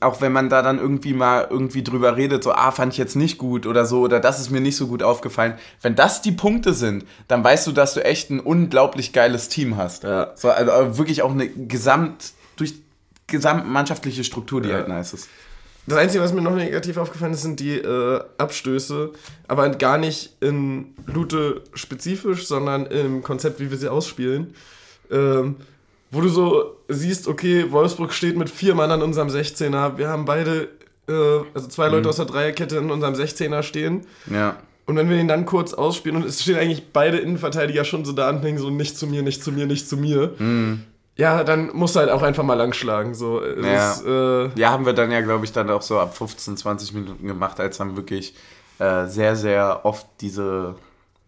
[0.00, 3.16] auch wenn man da dann irgendwie mal irgendwie drüber redet, so, ah, fand ich jetzt
[3.16, 5.54] nicht gut oder so, oder das ist mir nicht so gut aufgefallen.
[5.82, 9.76] Wenn das die Punkte sind, dann weißt du, dass du echt ein unglaublich geiles Team
[9.76, 10.04] hast.
[10.04, 10.32] Ja.
[10.36, 12.74] So, also wirklich auch eine gesamt, durch
[13.26, 14.76] gesamtmannschaftliche Struktur, die Ja.
[14.76, 15.28] halt nice ist.
[15.86, 19.10] Das Einzige, was mir noch negativ aufgefallen ist, sind die äh, Abstöße,
[19.48, 24.54] aber gar nicht in Lute spezifisch, sondern im Konzept, wie wir sie ausspielen.
[25.10, 25.56] Ähm,
[26.14, 30.24] wo du so siehst, okay, Wolfsburg steht mit vier Mann an unserem 16er, wir haben
[30.24, 30.68] beide,
[31.08, 34.06] äh, also zwei Leute aus der Dreierkette in unserem 16er stehen.
[34.30, 34.56] Ja.
[34.86, 38.12] Und wenn wir ihn dann kurz ausspielen und es stehen eigentlich beide Innenverteidiger schon so
[38.12, 40.34] da und denken so nicht zu mir, nicht zu mir, nicht zu mir.
[41.16, 43.14] Ja, dann musst du halt auch einfach mal langschlagen.
[43.14, 43.42] So.
[43.42, 43.92] Ja.
[43.92, 46.92] ist, äh, Ja, haben wir dann ja, glaube ich, dann auch so ab 15, 20
[46.92, 48.34] Minuten gemacht, als dann wirklich
[48.78, 50.74] äh, sehr, sehr oft diese,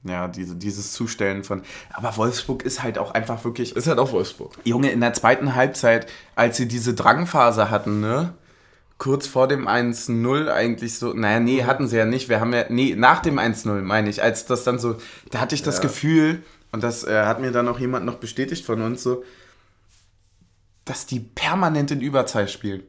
[0.09, 1.63] ja, diese, dieses Zustellen von.
[1.93, 3.75] Aber Wolfsburg ist halt auch einfach wirklich.
[3.77, 4.53] ist halt auch Wolfsburg.
[4.65, 8.35] Junge, in der zweiten Halbzeit, als sie diese Drangphase hatten, ne?
[8.99, 12.31] Kurz vor dem 1-0 eigentlich so, naja, nee, hatten sie ja nicht.
[12.31, 14.97] Wir haben ja, nee, nach dem 1-0 meine ich, als das dann so,
[15.31, 15.83] da hatte ich das Ja.
[15.83, 16.43] Gefühl,
[16.73, 19.23] und das äh, hat mir dann auch jemand noch bestätigt von uns, so,
[20.87, 22.85] dass die permanent in Überzahl spielen.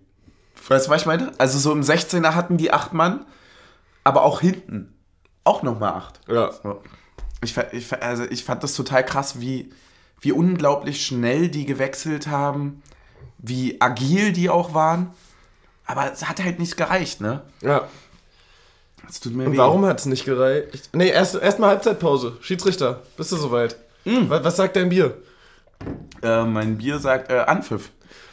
[0.67, 1.32] Weißt du, was ich meine?
[1.38, 3.25] Also so im 16er hatten die acht Mann,
[4.03, 4.93] aber auch hinten
[5.43, 6.19] auch nochmal acht.
[6.27, 6.51] Ja.
[6.51, 6.82] So.
[7.43, 9.71] Ich, ich, also ich fand das total krass, wie,
[10.21, 12.82] wie unglaublich schnell die gewechselt haben,
[13.38, 15.12] wie agil die auch waren.
[15.86, 17.43] Aber es hat halt nicht gereicht, ne?
[17.62, 17.88] Ja.
[19.08, 19.58] Es tut mir Und weh.
[19.58, 20.89] warum hat es nicht gereicht?
[20.93, 22.38] Nee, erst erstmal Halbzeitpause.
[22.41, 23.78] Schiedsrichter, bist du soweit?
[24.04, 25.17] Was, was sagt dein Bier?
[26.21, 27.91] Äh, mein Bier sagt äh, Anpfiff.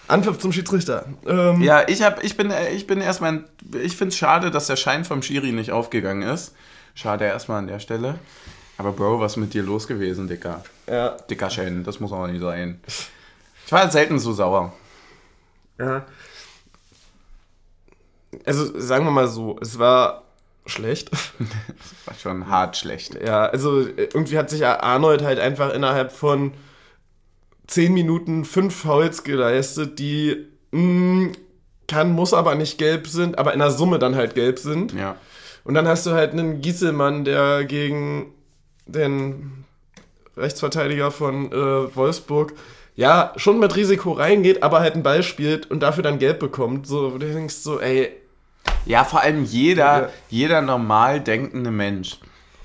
[0.09, 1.07] Anpfiff zum Schiedsrichter.
[1.27, 3.45] Ähm, Ja, ich, hab, ich bin, äh, ich bin erstmal.
[3.83, 6.55] Ich finde es schade, dass der Schein vom Schiri nicht aufgegangen ist.
[6.95, 8.19] Schade erstmal an der Stelle.
[8.79, 10.63] Aber Bro, was ist mit dir los gewesen, Dicker?
[10.89, 11.11] ja.
[11.31, 12.81] Dicker Schein, das muss auch nicht sein.
[13.67, 14.73] Ich war selten so sauer.
[15.79, 16.05] ja.
[18.45, 20.25] Also sagen wir mal so, es war
[20.67, 21.11] schlecht.
[22.07, 23.15] War schon hart schlecht.
[23.23, 26.53] Ja, also irgendwie hat sich Arnold halt einfach innerhalb von
[27.69, 31.33] 10 Minuten fünf Fouls geleistet, die mh,
[31.87, 34.93] kann, muss aber nicht gelb sind, aber in der Summe dann halt gelb sind.
[34.93, 35.17] Ja.
[35.65, 38.34] Und dann hast du halt einen Gieselmann, der gegen
[38.87, 39.65] den
[40.37, 42.55] Rechtsverteidiger von äh, Wolfsburg
[42.97, 46.87] ja schon mit Risiko reingeht, aber halt einen Ball spielt und dafür dann gelb bekommt.
[46.87, 48.11] So, wo du denkst so, ey,
[48.87, 50.09] Ja, vor allem jeder, Ja.
[50.29, 52.19] jeder normal denkende Mensch,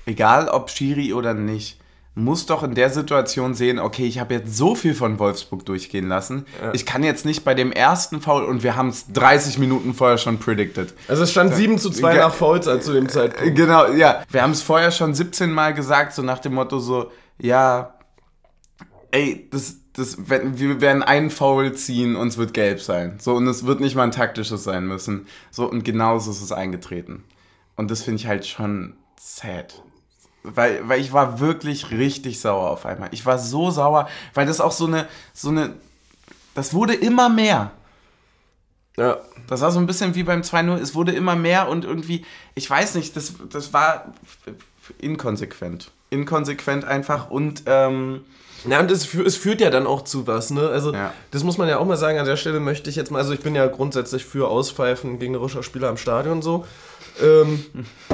[0.06, 1.79] egal ob Schiri oder nicht,
[2.22, 6.08] muss doch in der Situation sehen, okay, ich habe jetzt so viel von Wolfsburg durchgehen
[6.08, 6.46] lassen.
[6.72, 10.18] Ich kann jetzt nicht bei dem ersten Foul, und wir haben es 30 Minuten vorher
[10.18, 10.94] schon predicted.
[11.08, 13.54] also es stand 7 zu 2 Ge- nach Fouls an zu dem Zeitpunkt.
[13.56, 14.22] Genau, ja.
[14.30, 17.94] Wir haben es vorher schon 17 Mal gesagt, so nach dem Motto so, ja,
[19.10, 23.18] ey, das, das, wir werden einen Foul ziehen und es wird gelb sein.
[23.20, 25.26] So, und es wird nicht mal ein taktisches sein müssen.
[25.50, 27.24] So, und genauso ist es eingetreten.
[27.76, 29.82] Und das finde ich halt schon sad.
[30.42, 33.08] Weil, weil ich war wirklich richtig sauer auf einmal.
[33.12, 35.74] Ich war so sauer, weil das auch so eine, so eine,
[36.54, 37.72] das wurde immer mehr.
[38.96, 39.18] Ja.
[39.48, 40.76] Das war so ein bisschen wie beim 2-0.
[40.76, 42.24] Es wurde immer mehr und irgendwie,
[42.54, 44.12] ich weiß nicht, das, das war
[44.98, 45.90] inkonsequent.
[46.10, 48.24] Inkonsequent einfach und ähm,
[48.68, 50.68] Ja, und es, es führt ja dann auch zu was, ne?
[50.68, 51.12] Also, Ja.
[51.30, 52.18] das muss man ja auch mal sagen.
[52.18, 55.62] An der Stelle möchte ich jetzt mal, also ich bin ja grundsätzlich für Auspfeifen gegnerischer
[55.62, 56.64] Spieler am Stadion so.
[57.22, 57.64] Ähm,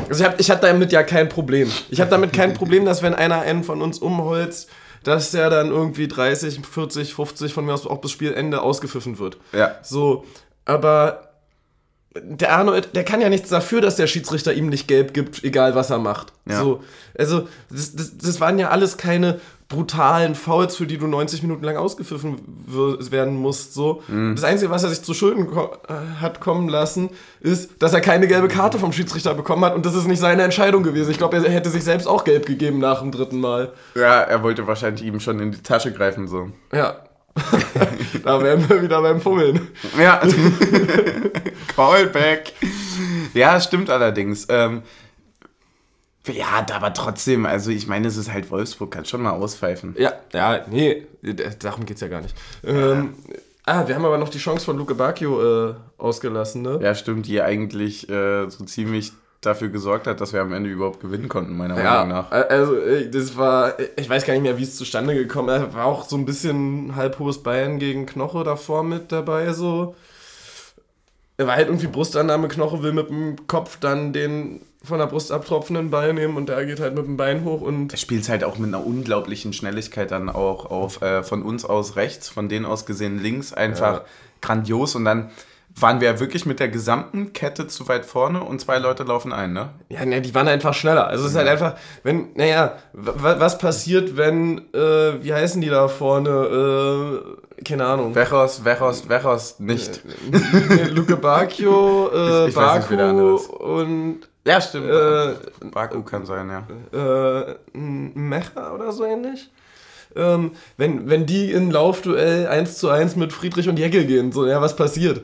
[0.09, 1.71] also ich, hab, ich hatte damit ja kein Problem.
[1.91, 4.69] Ich habe damit kein Problem, dass wenn einer einen von uns umholzt,
[5.05, 9.37] dass der dann irgendwie 30, 40, 50 von mir aus auch bis Spielende ausgepfiffen wird.
[9.53, 9.77] ja.
[9.83, 10.25] So,
[10.65, 11.23] aber
[12.21, 15.75] der Arnold, der kann ja nichts dafür, dass der Schiedsrichter ihm nicht gelb gibt, egal
[15.75, 16.33] was er macht.
[16.49, 16.61] Ja.
[16.61, 16.83] So,
[17.17, 21.65] also, das, das, das waren ja alles keine brutalen Fouls, für die du 90 Minuten
[21.65, 22.39] lang ausgepfiffen
[23.11, 23.75] werden musst.
[23.75, 24.03] So.
[24.09, 28.01] Das Einzige, was er sich zu Schulden ko äh, hat kommen lassen, ist, dass er
[28.01, 31.11] keine gelbe Karte vom Schiedsrichter bekommen hat und das ist nicht seine Entscheidung gewesen.
[31.11, 33.73] Ich glaube, er hätte sich selbst auch gelb gegeben nach dem dritten Mal.
[33.97, 36.51] Ja, er wollte wahrscheinlich ihm schon in die Tasche greifen, so.
[36.73, 36.99] Ja.
[38.25, 39.69] da wären wir wieder beim Fummeln.
[39.99, 40.23] Ja.
[41.77, 42.53] Callback.
[43.35, 44.47] Ja, stimmt allerdings.
[44.49, 44.83] Ähm,
[46.33, 49.95] ja, aber trotzdem, also ich meine, es ist halt Wolfsburg, kann schon mal auspfeifen.
[49.99, 51.07] Ja, ja, nee,
[51.61, 52.35] darum geht's ja gar nicht.
[52.65, 53.15] Ähm,
[53.65, 56.79] ah, wir haben aber noch die Chance von Luke Bacchio äh, ausgelassen, ne?
[56.83, 60.99] Ja, stimmt, die eigentlich äh, so ziemlich dafür gesorgt hat, dass wir am Ende überhaupt
[61.01, 62.31] gewinnen konnten, meiner Ja, Meinung nach.
[62.33, 65.75] also äh, das war, ich weiß gar nicht mehr, wie es zustande gekommen ist.
[65.75, 69.95] War auch so ein bisschen halb hohes Bayern gegen Knoche davor mit dabei, so.
[71.37, 75.33] Er war halt irgendwie Brustannahme, Knoche will mit dem Kopf dann den von der Brust
[75.33, 78.45] abtropfenden Ball nehmen und der geht halt mit dem Bein hoch und Er spielt halt
[78.45, 82.65] auch mit einer unglaublichen Schnelligkeit dann auch auf äh, von uns aus rechts, von denen
[82.65, 84.05] aus gesehen links, einfach Ja.
[84.41, 85.31] grandios und dann
[85.79, 89.53] waren wir wirklich mit der gesamten Kette zu weit vorne und zwei Leute laufen ein,
[89.53, 89.69] ne?
[89.91, 91.07] Ja, ne, die waren einfach schneller.
[91.07, 95.89] Also es ist halt einfach, wenn, naja, was passiert, wenn, äh, wie heißen die da
[95.89, 96.31] vorne,
[97.59, 98.15] äh, keine Ahnung.
[98.15, 100.01] Vechos, Vechos, Vechos nicht.
[100.93, 102.97] Luke Bacchio, äh, Ich- ich andere
[103.37, 104.89] Baku und Ja, stimmt.
[104.89, 105.35] äh,
[105.73, 106.67] Baku kann sein, ja.
[106.93, 109.51] äh, ein Mecha oder so ähnlich.
[110.15, 114.47] Ähm, wenn, wenn die in Laufduell 1 zu 1 mit Friedrich und Jäckel gehen, so,
[114.47, 115.23] ja, was passiert?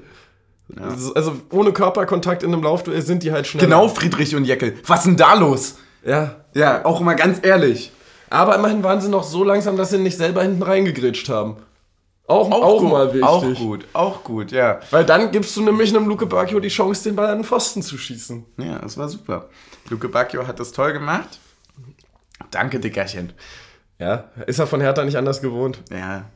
[0.81, 3.67] Also, also ohne Körperkontakt in einem Laufduell sind die halt schneller.
[3.67, 4.75] Genau, Friedrich und Jeckel.
[4.87, 5.77] Was ist denn da los?
[6.05, 6.37] Ja.
[6.55, 7.93] Ja, auch mal ganz ehrlich.
[8.29, 11.57] Aber immerhin waren sie noch so langsam, dass sie nicht selber hinten reingegrätscht haben.
[12.27, 13.25] Auch, auch, gut, mal wichtig.
[13.25, 14.81] Auch gut, auch gut, ja.
[14.91, 17.83] Weil dann gibst du nämlich einem Luke Bacchio die Chance, den Ball an den Pfosten
[17.83, 18.45] zu schießen.
[18.59, 19.49] Ja, das war super.
[19.91, 21.41] Luke Bacchio hat das toll gemacht.
[22.51, 23.33] Danke, Dickerchen.
[23.99, 25.83] Ja, ist er von Hertha nicht anders gewohnt.
[25.91, 26.27] Ja.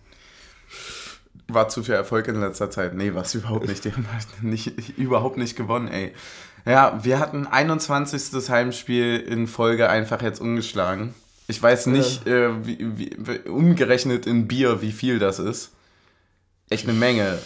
[1.49, 2.95] War zu viel Erfolg in letzter Zeit.
[2.95, 3.85] Nee, war es überhaupt nicht.
[3.85, 6.13] Die haben halt nicht, überhaupt nicht gewonnen, ey.
[6.65, 8.49] Ja, wir hatten 21.
[8.49, 11.15] Heimspiel in Folge einfach jetzt umgeschlagen.
[11.49, 15.76] Ich weiß nicht, äh, wie, wie, umgerechnet in Bier, wie viel das ist.
[16.69, 17.39] Echt eine Menge.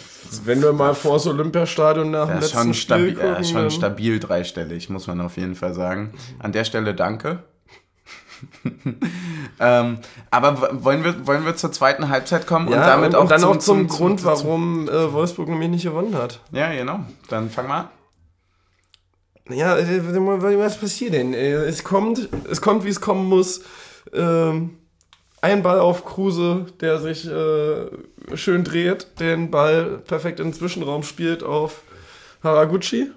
[0.45, 3.71] Wenn wir mal vor das Olympiastadion nach dem letzten schon, Spiel stabil, gucken, ja, schon
[3.71, 6.13] stabil dreistellig, muss man auf jeden Fall sagen.
[6.39, 7.43] An der Stelle danke.
[9.59, 9.99] ähm,
[10.31, 13.39] aber wollen wir, wollen wir zur zweiten Halbzeit kommen Ja, und damit auch, und dann
[13.41, 16.39] zum, auch zum, zum- Grund, warum äh, Wolfsburg nämlich nicht gewonnen hat.
[16.51, 17.01] Ja, genau.
[17.29, 17.89] Dann fang mal an.
[19.53, 20.01] Ja, äh,
[20.57, 21.33] was passiert denn?
[21.35, 23.61] Äh, Es kommt, es kommt, wie es kommen muss.
[24.13, 24.77] Ähm,
[25.41, 27.85] ein Ball auf Kruse, der sich äh,
[28.35, 31.81] schön dreht, den Ball perfekt in den Zwischenraum spielt auf
[32.43, 33.11] Haraguchi.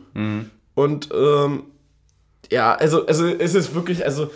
[0.74, 1.64] Und ähm,
[2.50, 4.30] ja, also, also es ist wirklich, also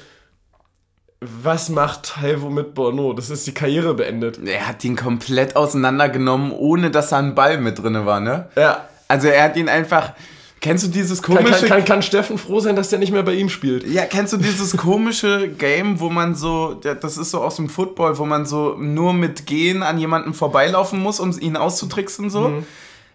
[1.20, 3.12] was macht Taiwo mit Borno?
[3.12, 4.38] Das ist die Karriere beendet.
[4.46, 8.48] Er hat ihn komplett auseinandergenommen, ohne dass da ein Ball mit drin war, ne?
[8.56, 8.88] Ja.
[9.08, 10.12] Also er hat ihn einfach.
[10.60, 11.60] Kennst du dieses Kann, komische.
[11.60, 13.86] kann, kann, kann Steffen froh sein, dass der nicht mehr bei ihm spielt?
[13.86, 17.68] Ja, kennst du dieses komische Game, wo man so, ja, das ist so aus dem
[17.68, 22.48] Football, wo man so nur mit Gehen an jemanden vorbeilaufen muss, um ihn auszutricksen, so?
[22.48, 22.66] Mhm.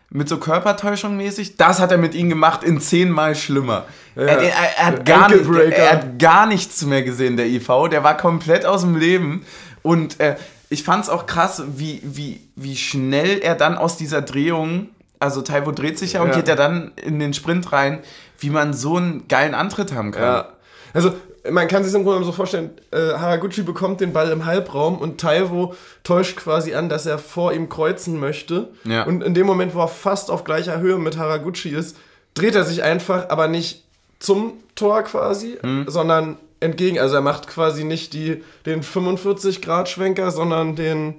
[0.10, 1.58] Mit so Körpertäuschung mäßig?
[1.58, 3.86] Das hat er mit ihm gemacht, in zehnmal schlimmer.
[4.16, 4.44] Er, er,
[4.78, 7.68] er, hat gar nicht, er hat gar nichts mehr gesehen, der IV.
[7.92, 9.44] Der war komplett aus dem Leben.
[9.82, 10.36] Und äh,
[10.70, 14.90] ich fand's auch krass, wie, wie, wie schnell er dann aus dieser Drehung,
[15.24, 16.36] also Taiwo dreht sich ja und Ja.
[16.36, 18.00] geht ja dann in den Sprint rein,
[18.40, 20.24] wie man so einen geilen Antritt haben kann.
[20.24, 20.50] Ja.
[20.94, 21.14] Also,
[21.50, 25.20] man kann sich im Grunde so vorstellen, äh, Haraguchi bekommt den Ball im Halbraum und
[25.20, 28.70] Taiwo täuscht quasi an, dass er vor ihm kreuzen möchte.
[28.86, 29.04] Ja.
[29.04, 31.98] Und in dem Moment, wo er fast auf gleicher Höhe mit Haraguchi ist,
[32.34, 33.84] dreht er sich einfach, aber nicht
[34.20, 35.86] zum Tor quasi, Hm.
[35.90, 36.98] sondern entgegen.
[37.00, 41.16] Also er macht quasi nicht die, den 45-Grad-Schwenker, sondern den,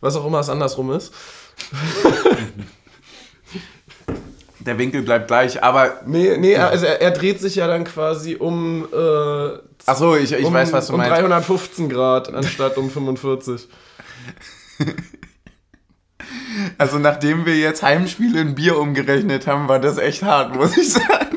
[0.00, 1.12] was auch immer es andersrum ist.
[4.66, 6.00] Der Winkel bleibt gleich, aber.
[6.06, 10.44] Nee, nee, also er, er dreht sich ja dann quasi um, äh, Achso, ich, ich
[10.44, 11.12] um, weiß, was du um meinst.
[11.12, 13.68] 315 Grad anstatt um 45.
[16.78, 20.92] Also, nachdem wir jetzt Heimspiele in Bier umgerechnet haben, war das echt hart, muss ich
[20.92, 21.35] sagen.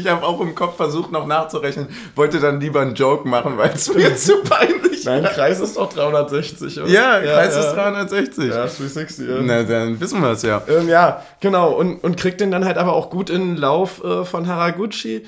[0.00, 3.70] Ich habe auch im Kopf versucht, noch nachzurechnen, wollte dann lieber einen Joke machen, weil
[3.74, 5.30] es mir zu peinlich Nein, war.
[5.30, 6.88] Kreis ist doch 360, oder?
[6.90, 7.60] Ja, Kreis ja.
[7.60, 8.44] ist 360.
[8.46, 9.36] Ja, 360, ja.
[9.42, 10.62] Na, dann wissen wir es ja.
[10.68, 11.72] Ähm, ja, genau.
[11.72, 15.24] Und, und kriegt den dann halt aber auch gut in den Lauf äh, von Haraguchi.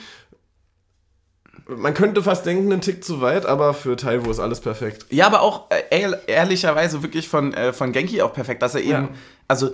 [1.69, 5.07] Man könnte fast denken, einen Tick zu weit, aber für Taiwo ist alles perfekt.
[5.11, 8.81] Ja, aber auch äh, ehr- ehrlicherweise wirklich von, äh, von Genki auch perfekt, dass er
[8.83, 9.09] eben, Ja.
[9.47, 9.71] also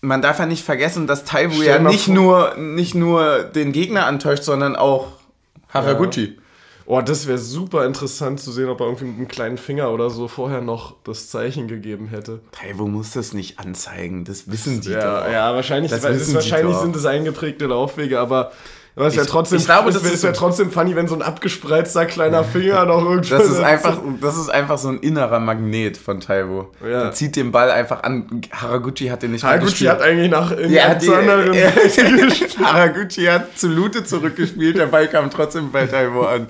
[0.00, 3.72] man darf ja nicht vergessen, dass Taiwo Stell ja nicht vor- nur, nicht nur den
[3.72, 5.08] Gegner antäuscht, sondern auch
[5.68, 6.38] Haraguchi.
[6.88, 10.08] Oh, das wäre super interessant zu sehen, ob er irgendwie mit einem kleinen Finger oder
[10.08, 12.40] so vorher noch das Zeichen gegeben hätte.
[12.52, 15.32] Taiwo muss das nicht anzeigen, das wissen die Ja, doch.
[15.32, 18.52] ja wahrscheinlich, Das die wahrscheinlich sind es eingeprägte Laufwege, aber
[18.96, 22.06] aber es Ich- trotzdem, ich glaube, das ist so- trotzdem funny, wenn so ein abgespreizter
[22.06, 23.36] kleiner Finger noch irgendwo.
[23.36, 26.70] Das ist, einfach, das ist einfach so ein innerer Magnet von Taiwo.
[26.82, 27.02] Ja.
[27.02, 28.40] Der zieht den Ball einfach an.
[28.50, 31.52] Haraguchi hat den nicht Haraguchi hat eigentlich nach Ja, die, anderen.
[31.54, 31.70] äh,
[32.64, 36.46] Haraguchi hat zu Lute zurückgespielt, der Ball kam trotzdem bei Taiwo an.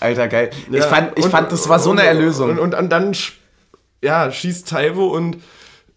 [0.00, 0.50] Alter, geil.
[0.70, 2.50] ich Ja, fand, ich und- fand das war so eine Erlösung.
[2.50, 3.12] Und, und, und dann
[4.02, 5.38] ja, schießt Taiwo und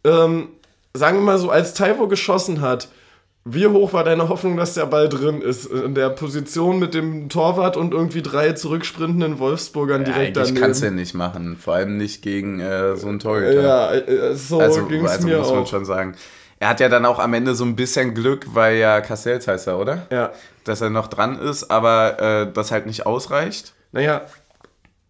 [0.03, 0.49] ähm,
[0.93, 2.87] sagen wir mal so, als Taiwo geschossen hat,
[3.47, 5.67] Wie hoch war deine Hoffnung, dass der Ball drin ist?
[5.67, 10.57] In der Position mit dem Torwart und irgendwie drei zurücksprintenden Wolfsburgern Ja, direkt daneben?
[10.57, 11.55] kannst du ja nicht machen.
[11.55, 13.61] Vor allem nicht gegen äh, so einen Torhüter.
[13.61, 15.67] ja, äh, so also, ging es also mir muss man auch.
[15.67, 16.15] schon sagen.
[16.57, 19.67] Er hat ja dann auch am Ende so ein bisschen Glück, weil ja Castells heißt
[19.67, 20.07] er, oder?
[20.11, 20.31] Ja,
[20.63, 23.73] Dass er noch dran ist, aber äh, das halt nicht ausreicht.
[23.91, 24.21] naja,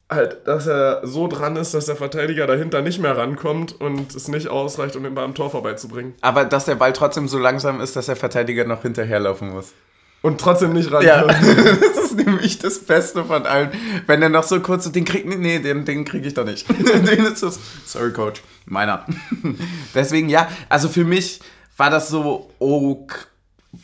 [0.10, 4.28] halt, dass er so dran ist, dass der Verteidiger dahinter nicht mehr rankommt und es
[4.28, 6.14] nicht ausreicht, um den Ball am Tor vorbeizubringen.
[6.22, 9.74] Aber dass der Ball trotzdem so langsam ist, dass der Verteidiger noch hinterherlaufen muss.
[10.22, 11.58] Und trotzdem nicht Ja, rankommt.
[11.82, 13.70] das ist nämlich das Beste von allen.
[14.08, 16.68] Wenn er noch so kurz, so, den kriegt, nee, den, den krieg ich doch nicht.
[17.08, 19.06] den ist das, sorry Coach, meiner.
[19.94, 21.42] Deswegen, ja, also für mich
[21.78, 23.08] war das so, oh,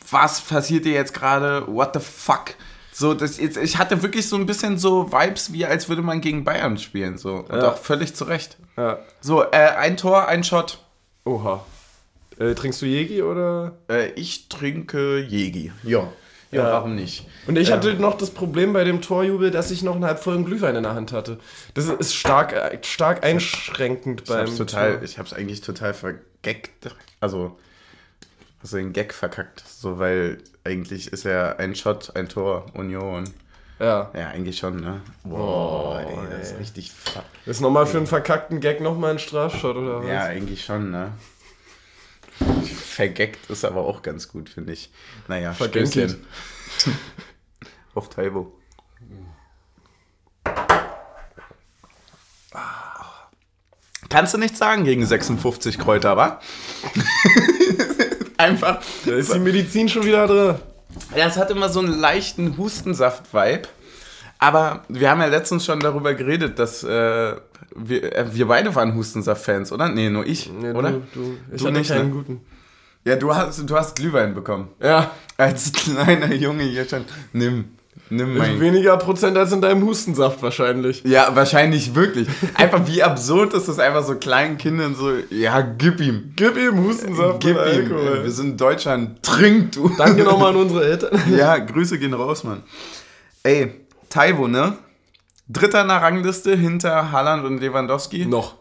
[0.09, 1.63] was passiert hier jetzt gerade?
[1.67, 2.55] What the fuck?
[2.93, 6.19] So, das, jetzt, ich hatte wirklich so ein bisschen so Vibes, wie als würde man
[6.21, 7.17] gegen Bayern spielen.
[7.17, 7.35] So.
[7.47, 7.71] Und Ja.
[7.71, 8.57] auch völlig zu Recht.
[8.77, 8.99] Ja.
[9.21, 10.79] So, äh, ein Tor, ein Shot.
[11.25, 11.65] Oha.
[12.39, 13.73] Äh, trinkst du Jegi oder?
[13.89, 15.71] Äh, ich trinke Jegi.
[15.83, 16.09] Ja.
[16.51, 16.71] Ja, Ja.
[16.73, 17.25] warum nicht?
[17.47, 17.75] Und ich Ja.
[17.77, 20.83] hatte noch das Problem bei dem Torjubel, dass ich noch einen halb vollen Glühwein in
[20.83, 21.37] der Hand hatte.
[21.75, 25.03] Das ist stark, äh, stark einschränkend Ich beim hab's total, Tor.
[25.03, 26.93] ich hab's eigentlich total vergeckt.
[27.21, 27.57] Also,
[28.61, 29.63] also den Gag verkackt.
[29.67, 33.25] So, weil eigentlich ist ja ein Shot, ein Tor, Union.
[33.79, 34.11] Ja.
[34.13, 35.01] Ja, eigentlich schon, ne?
[35.23, 37.23] Boah, ey, das ist richtig fuck.
[37.47, 40.07] Ist nochmal für einen verkackten Gag nochmal ein Strafshot oder was?
[40.07, 41.11] Ja, eigentlich schon, ne?
[42.75, 44.91] Vergeckt ist aber auch ganz gut, finde ich.
[45.27, 45.53] Naja.
[45.53, 46.25] Stößchen.
[47.95, 48.53] Auf Taibo.
[54.09, 56.41] Kannst du nichts sagen gegen 56 Kräuter, wa?
[58.41, 58.79] Einfach.
[59.05, 60.55] Da ist die Medizin schon wieder drin.
[61.15, 63.67] Ja, es hat immer so einen leichten Hustensaft-Vibe.
[64.39, 67.35] Aber wir haben ja letztens schon darüber geredet, dass äh,
[67.75, 69.89] wir, äh, wir beide waren Hustensaft-Fans, oder?
[69.89, 70.91] Nee, nur ich, Nee, oder?
[70.91, 72.13] Du, du, ich Du hatte nicht, keinen ne?
[72.15, 72.41] guten.
[73.05, 74.69] Ja, du hast, du hast Glühwein bekommen.
[74.81, 75.11] Ja.
[75.37, 77.05] Als kleiner Junge hier schon.
[77.33, 77.65] Nimm,
[78.11, 78.59] nimm mein.
[78.59, 81.03] Weniger Prozent als in deinem Hustensaft wahrscheinlich.
[81.03, 82.27] Ja, wahrscheinlich wirklich.
[82.55, 86.33] Einfach wie absurd ist es einfach so kleinen Kindern so, ja, gib ihm.
[86.35, 87.57] Gib ihm Hustensaft Gib ihm.
[87.57, 88.23] Alkohol.
[88.23, 89.23] Wir sind in Deutschland.
[89.23, 89.89] Trink du.
[89.97, 91.19] Danke nochmal an unsere Eltern.
[91.31, 92.63] Ja, Grüße gehen raus, Mann.
[93.43, 93.71] Ey,
[94.09, 94.77] Taiwo, ne?
[95.47, 98.25] Dritter in der Rangliste hinter Haaland und Lewandowski.
[98.25, 98.60] Noch.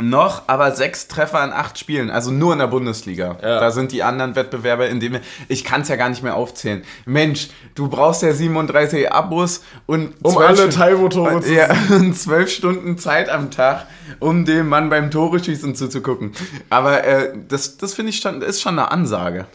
[0.00, 3.36] Noch, aber sechs Treffer in acht Spielen, also nur in der Bundesliga.
[3.42, 3.58] Ja.
[3.60, 6.84] Da sind die anderen Wettbewerbe, in denen ich kann es ja gar nicht mehr aufzählen.
[7.04, 11.68] Mensch, du brauchst ja 37 Abos und Um alle Stunden- Taiwo-Tore zu ja,
[12.14, 13.86] zwölf Stunden Zeit am Tag,
[14.20, 16.32] um dem Mann beim Tore schießen zuzugucken.
[16.70, 19.46] Aber äh, das, das finde ich schon, ist schon eine Ansage.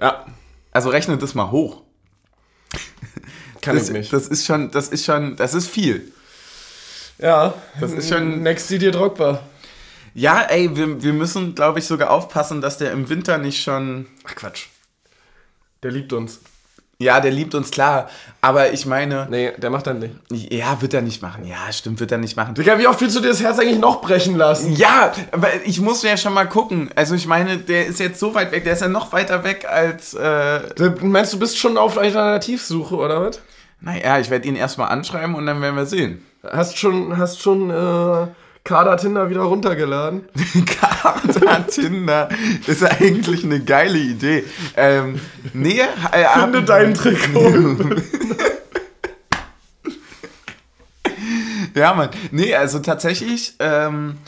[0.00, 0.26] Ja.
[0.70, 1.82] Also rechne das mal hoch.
[3.60, 4.12] Kann das, ich nicht.
[4.12, 6.12] Das ist schon, das ist schon, das ist viel.
[7.18, 7.54] ja.
[7.80, 9.40] Das ist schon- Next Didier Drogba.
[10.14, 14.06] Ja, ey, wir, wir müssen, glaube ich, sogar aufpassen, dass der im Winter nicht schon.
[14.26, 14.66] Ach Quatsch.
[15.82, 16.40] Der liebt uns.
[17.00, 18.10] Ja, der liebt uns klar.
[18.40, 20.14] Aber ich meine, Nee, der macht dann nicht.
[20.52, 21.46] ja, wird er nicht machen.
[21.46, 22.56] Ja, stimmt, wird er nicht machen.
[22.56, 24.72] Digga, wie oft willst du dir das Herz eigentlich noch brechen lassen?
[24.74, 26.90] Ja, aber ich muss ja schon mal gucken.
[26.96, 29.64] Also ich meine, der ist jetzt so weit weg, der ist ja noch weiter weg
[29.70, 30.14] als.
[30.14, 33.40] Äh, Du Meinst du, bist schon auf Alternativsuche, oder was?
[33.80, 36.26] naja, ich werde ihn erstmal anschreiben und dann werden wir sehen.
[36.42, 38.26] Hast schon, hast schon äh,
[38.68, 40.28] Kader Tinder wieder runtergeladen?
[40.66, 42.28] Kater Tinder
[42.66, 44.44] ist eigentlich eine geile Idee.
[44.76, 45.18] Ähm,
[45.54, 47.76] nee, äh, Finde dein Trikot.
[51.74, 52.08] Ja, Mann.
[52.32, 54.18] Nee, also tatsächlich, ähm,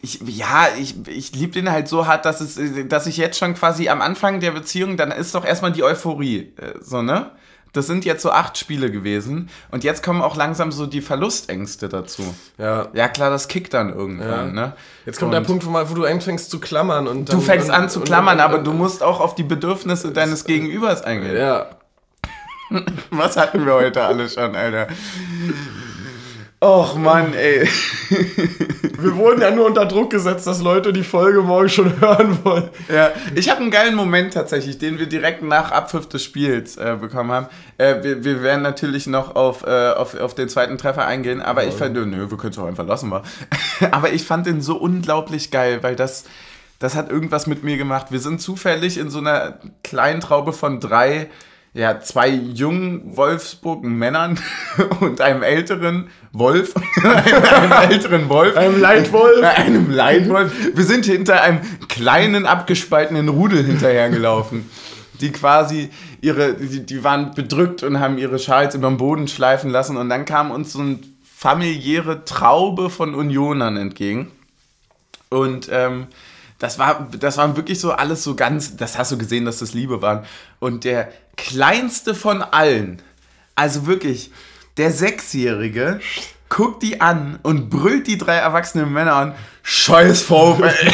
[0.00, 3.54] ich, ja, ich, ich liebe den halt so hart, dass, es, dass ich jetzt schon
[3.54, 7.32] quasi am Anfang der Beziehung, dann ist doch erstmal die Euphorie, äh, so, ne?
[7.72, 11.88] Das sind jetzt so acht Spiele gewesen und jetzt kommen auch langsam so die Verlustängste
[11.88, 12.22] dazu.
[12.58, 12.88] ja.
[12.92, 14.52] Ja, klar, das kickt dann irgendwann, Ja.
[14.66, 14.72] ne?
[15.06, 17.42] Jetzt kommt Und der Punkt, wo, mal, wo du anfängst zu klammern und dann, Du
[17.42, 21.02] fängst und, an zu klammern, und- aber du musst auch auf die Bedürfnisse deines Gegenübers
[21.02, 21.36] eingehen.
[21.36, 21.66] Ja.
[23.10, 24.86] Was hatten wir heute alle schon, Alter?
[26.62, 27.66] Och, Mann, ey.
[28.98, 32.68] Wir wurden ja nur unter Druck gesetzt, dass Leute die Folge morgen schon hören wollen.
[32.92, 36.98] Ja, ich habe einen geilen Moment tatsächlich, den wir direkt nach Abpfiff des Spiels äh,
[37.00, 37.46] bekommen haben.
[37.78, 41.64] Äh, wir, wir werden natürlich noch auf, äh, auf, auf den zweiten Treffer eingehen, aber
[41.64, 43.22] ich fand, nö, wir können es auch einfach lassen, mal.
[43.90, 46.24] aber ich fand den so unglaublich geil, weil das,
[46.78, 48.08] das hat irgendwas mit mir gemacht.
[48.10, 51.30] Wir sind zufällig in so einer kleinen Traube von drei,
[51.72, 54.40] ja, zwei jungen Wolfsburg-Männern
[55.00, 58.56] und einem älteren Wolf, einem, einem älteren Wolf.
[58.56, 59.42] Einem Leitwolf.
[59.56, 60.52] Einem Leitwolf.
[60.74, 64.68] Wir sind hinter einem kleinen, abgespaltenen Rudel hinterhergelaufen.
[65.20, 65.90] Die quasi
[66.20, 69.96] ihre, die, die waren bedrückt und haben ihre Schals über den Boden schleifen lassen.
[69.96, 70.98] Und dann kam uns so eine
[71.36, 74.30] familiäre Traube von Unionern entgegen.
[75.28, 76.08] Und ähm,
[76.60, 79.72] Das war, das waren wirklich so alles so ganz, das hast du gesehen, dass das
[79.72, 80.24] Liebe waren.
[80.58, 83.02] Und der kleinste von allen,
[83.56, 84.30] also wirklich,
[84.76, 86.00] der Sechsjährige,
[86.50, 90.70] guckt die an und brüllt die drei erwachsenen Männer an, scheiß VfL.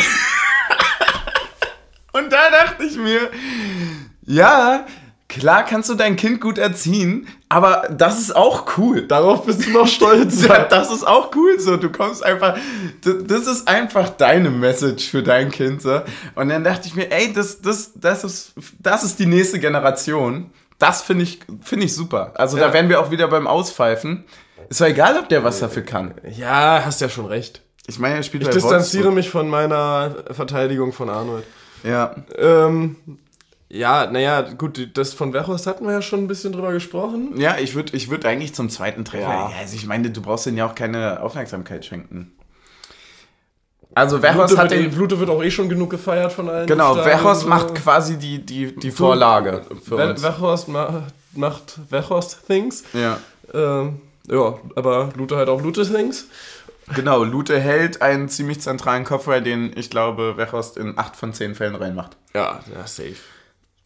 [2.12, 3.28] und da dachte ich mir,
[4.22, 4.86] ja,
[5.28, 9.06] klar kannst du dein Kind gut erziehen, aber das ist auch cool.
[9.06, 10.42] Darauf bist du noch stolz.
[10.46, 11.76] Ja, das ist auch cool so.
[11.76, 12.56] Du kommst einfach,
[13.02, 16.00] das ist einfach deine Message für dein Kind so.
[16.34, 20.50] Und dann dachte ich mir, ey, das, das, das ist, das ist die nächste Generation.
[20.78, 22.32] Das finde ich, finde ich super.
[22.34, 22.68] Also Ja.
[22.68, 24.24] da wären wir auch wieder beim Auspfeifen.
[24.68, 26.14] Ist doch egal, ob der was dafür kann.
[26.36, 27.62] Ja, hast ja schon recht.
[27.86, 31.44] Ich meine, er spielt Ich distanziere mich von meiner Verteidigung von Arnold.
[31.44, 31.54] Wolfsburg.
[31.84, 32.14] Ja.
[32.66, 32.96] Ähm,
[33.68, 37.38] ja, naja, gut, das von Verhorst hatten wir ja schon ein bisschen drüber gesprochen.
[37.38, 39.22] Ja, ich würde ich würd eigentlich zum zweiten Treffer.
[39.28, 39.50] Ja.
[39.58, 42.32] Also ich meine, du brauchst denen ja auch keine Aufmerksamkeit schenken.
[43.94, 44.92] Also Verhorst hat wird, den.
[44.92, 46.66] eh- Lute wird auch eh schon genug gefeiert von allen.
[46.66, 47.48] Genau, Verhorst so.
[47.48, 50.20] macht quasi die, die, die Vorlage für Ver- uns.
[50.20, 52.84] Verhorst ma macht Verhorst Things.
[52.92, 53.18] Ja.
[53.54, 56.26] Ähm, ja, aber Lute halt auch Lute Things.
[56.94, 61.54] Genau, Lute hält einen ziemlich zentralen Kopfball, den ich glaube, Wechhorst in 8 von 10
[61.54, 62.16] Fällen reinmacht.
[62.34, 63.16] Ja, ja, safe.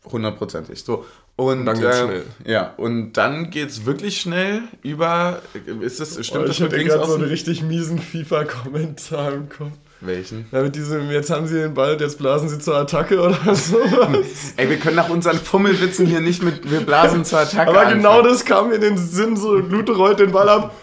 [0.04, 0.82] Hundertprozentig.
[0.82, 1.04] So.
[1.36, 2.24] Und Dann geht's äh, schnell.
[2.44, 5.40] Ja, und dann geht's wirklich schnell über.
[5.80, 9.48] Ist das, stimmt das Oh, ich hatte mit links so einen richtig miesen FIFA-Kommentar im
[9.48, 9.72] Kopf.
[10.02, 10.46] Welchen?
[10.50, 13.78] Ja, mit diesem, jetzt haben sie den Ball, jetzt blasen sie zur Attacke oder so.
[14.56, 16.70] Ey, wir können nach unseren Fummelwitzen hier nicht mit.
[16.70, 17.70] Wir blasen zur Attacke.
[17.70, 18.28] Aber genau anfangen.
[18.28, 20.74] das kam mir in den Sinn, so Lute rollt den Ball ab.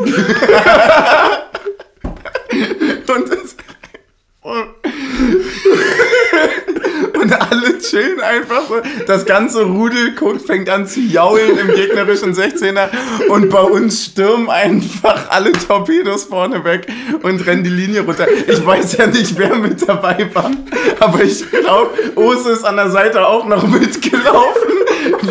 [3.14, 3.56] Und, das,
[4.42, 4.73] und
[7.32, 8.76] alle chillen einfach so.
[9.06, 12.88] Das ganze Rudel guckt, fängt an zu jaulen im gegnerischen 16er.
[13.28, 16.86] Und bei uns stürmen einfach alle Torpedos vorne weg
[17.22, 18.26] und rennen die Linie runter.
[18.46, 20.50] Ich weiß ja nicht, wer mit dabei war.
[21.00, 24.72] Aber ich glaube, Ose ist an der Seite auch noch mitgelaufen.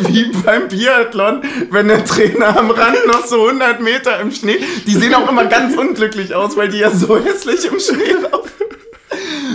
[0.08, 4.60] Wie beim Biathlon, wenn der Trainer am Rand noch so 100 Meter im Schnee.
[4.86, 8.52] Die sehen auch immer ganz unglücklich aus, weil die ja so hässlich im Schnee laufen.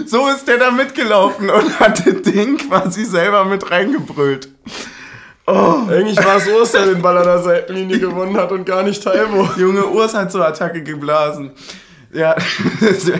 [0.08, 4.48] So ist der da mitgelaufen und hat das Ding quasi selber mit reingebrüllt.
[5.46, 9.02] Eigentlich war es Urs, der den Ball an der Seitenlinie gewonnen hat und gar nicht
[9.02, 9.48] Taibo.
[9.56, 11.52] Junge Urs hat zur Attacke geblasen.
[12.12, 12.34] Ja,
[12.80, 13.12] das ist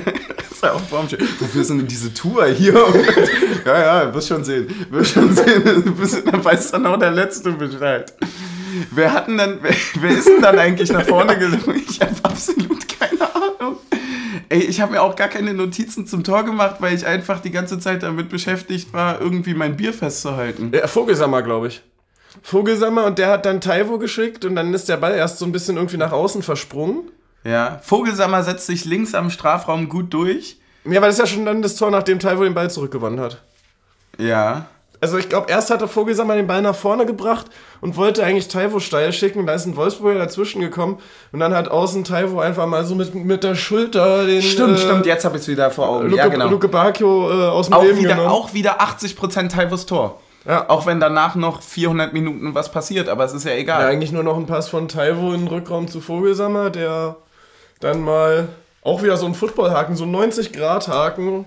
[0.63, 1.21] ja auch formschön.
[1.39, 2.75] Wofür ist denn diese Tour hier?
[3.65, 4.67] Ja, ja, wirst schon sehen.
[4.89, 5.95] Wirst schon sehen.
[6.25, 8.15] Dann weiß dann auch der Letzte Bescheid.
[8.93, 11.83] Wer hat denn dann, wer, wer ist denn dann eigentlich nach vorne gelungen?
[11.87, 12.88] Ich habe absolut.
[14.51, 17.51] Ey, ich habe mir auch gar keine Notizen zum Tor gemacht, weil ich einfach die
[17.51, 20.71] ganze Zeit damit beschäftigt war, irgendwie mein Bier festzuhalten.
[20.75, 21.83] Ja, Vogelsammer, glaube ich.
[22.43, 25.53] Vogelsammer und der hat dann Taivo geschickt und dann ist der Ball erst so ein
[25.53, 27.11] bisschen irgendwie nach außen versprungen.
[27.45, 30.59] Ja, Vogelsammer setzt sich links am Strafraum gut durch.
[30.85, 33.43] Ja, weil das ist ja schon dann das Tor, nachdem Taivo den Ball zurückgewonnen hat.
[34.19, 34.67] Ja.
[35.01, 37.47] Also ich glaube, erst hatte Vogelsammer den Ball nach vorne gebracht
[37.81, 39.47] und wollte eigentlich Taivo steil schicken.
[39.47, 40.99] Da ist ein Wolfsburger dazwischen gekommen
[41.31, 44.81] und dann hat außen Taivo einfach mal so mit, mit der Schulter den Stimmt, äh,
[44.81, 46.07] stimmt, jetzt habe ich es wieder vor Augen.
[46.09, 46.49] Luke, ja, genau.
[46.49, 48.29] Luke Bacchio äh, aus dem auch, Leben wieder, genommen.
[48.29, 50.21] auch wieder 80% Taivos Tor.
[50.45, 50.69] Ja.
[50.69, 53.87] Auch wenn danach noch 400 Minuten was passiert, aber es ist ja Ja, egal.
[53.87, 57.17] eigentlich nur noch ein Pass von Taivo in den Rückraum zu Vogelsammer, der
[57.81, 58.49] dann mal
[58.83, 61.45] auch wieder so ein Footballhaken, so ein 90-Grad-Haken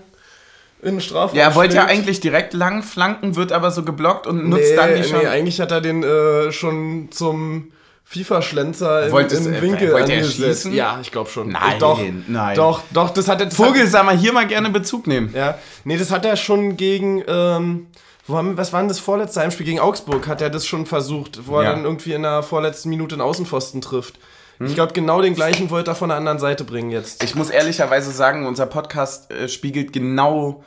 [0.82, 4.26] in den Strafraum Ja, er wollte ja eigentlich direkt lang flanken, wird aber so geblockt
[4.26, 5.16] und nutzt nee, dann die Chance.
[5.18, 7.72] nee, eigentlich hat er den äh, schon zum
[8.04, 10.36] FIFA-Schlenzer im, im äh, Winkel wollte er angesetzt.
[10.62, 10.74] schießen?
[10.74, 11.48] Ja, ich glaube schon.
[11.50, 12.56] Nein, doch, nein.
[12.56, 13.46] Doch, doch, das hat er...
[13.46, 15.32] Das hat, Vogelsammer hier mal gerne Bezug nehmen.
[15.34, 17.22] ja, nee, das hat er schon gegen...
[17.26, 17.86] Ähm,
[18.26, 19.66] wo haben, was war denn das vorletzte Heimspiel?
[19.66, 21.72] Gegen Augsburg hat er das schon versucht, wo er Ja.
[21.72, 24.14] dann irgendwie in der vorletzten Minute einen Außenpfosten trifft.
[24.62, 24.66] Hm?
[24.66, 27.22] Ich glaube, genau den gleichen wollte er von der anderen Seite bringen jetzt.
[27.22, 30.64] Ich muss ehrlicherweise sagen, unser Podcast äh, spiegelt genau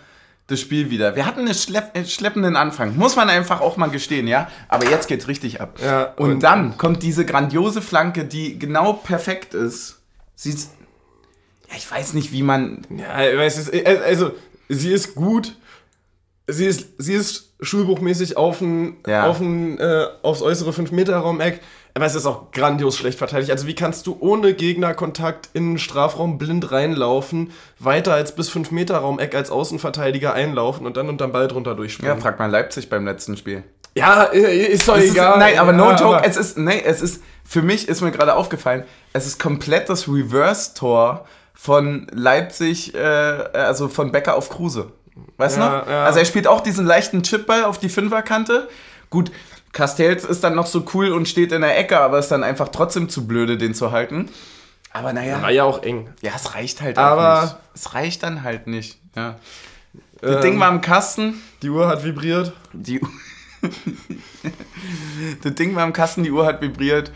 [0.48, 1.16] das Spiel wieder.
[1.16, 4.48] Wir hatten einen schlepp äh, schleppenden Anfang, muss man einfach auch mal gestehen, ja?
[4.68, 5.80] Aber jetzt geht's richtig ab.
[5.84, 10.00] Ja, und, und- dann kommt diese grandiose Flanke, die genau perfekt ist.
[10.36, 10.72] Sie ist.
[11.70, 12.86] Ja, ich weiß nicht, wie man.
[12.96, 14.32] Ja, äh, also,
[14.70, 15.56] sie ist gut.
[16.48, 19.26] Sie ist, sie ist schulbuchmäßig auf ein, Ja.
[19.26, 21.60] auf ein, äh, aufs äußere 5-Meter-Raum-Eck.
[21.98, 23.52] Aber es ist auch grandios schlecht verteidigt.
[23.52, 29.34] Also, wie kannst du ohne Gegnerkontakt in den Strafraum blind reinlaufen, weiter als bis 5-Meter-Raum-Eck
[29.34, 32.20] als Außenverteidiger einlaufen und dann unterm Ball drunter Ja, durchspringen?
[32.20, 33.64] frag mal Leipzig beim letzten Spiel.
[33.96, 35.40] Ja, äh, ist doch Es ist, egal.
[35.40, 38.12] nein, aber no Ja, joke, aber- es ist, nee, es ist, für mich ist mir
[38.12, 38.84] gerade aufgefallen,
[39.14, 44.92] es ist komplett das Reverse-Tor von Leipzig, äh, also von Becker auf Kruse.
[45.38, 45.88] Weißt du Ja, noch?
[45.88, 46.04] ja.
[46.04, 48.68] Also er spielt auch diesen leichten Chipball auf die Fünferkante.
[49.10, 49.32] Gut,
[49.76, 52.70] Castells ist dann noch so cool und steht in der Ecke, aber ist dann einfach
[52.70, 54.30] trotzdem zu blöde, den zu halten.
[54.92, 56.10] Aber naja, War ja auch eng.
[56.22, 57.56] ja, es reicht halt auch Aber- nicht.
[57.76, 59.36] Es reicht dann halt nicht, ja.
[60.22, 61.42] Das Ähm, Ding war im Kasten.
[61.62, 62.54] Die Uhr hat vibriert.
[62.72, 63.10] Die Uhr
[65.44, 67.12] das Ding war im Kasten, die Uhr hat vibriert.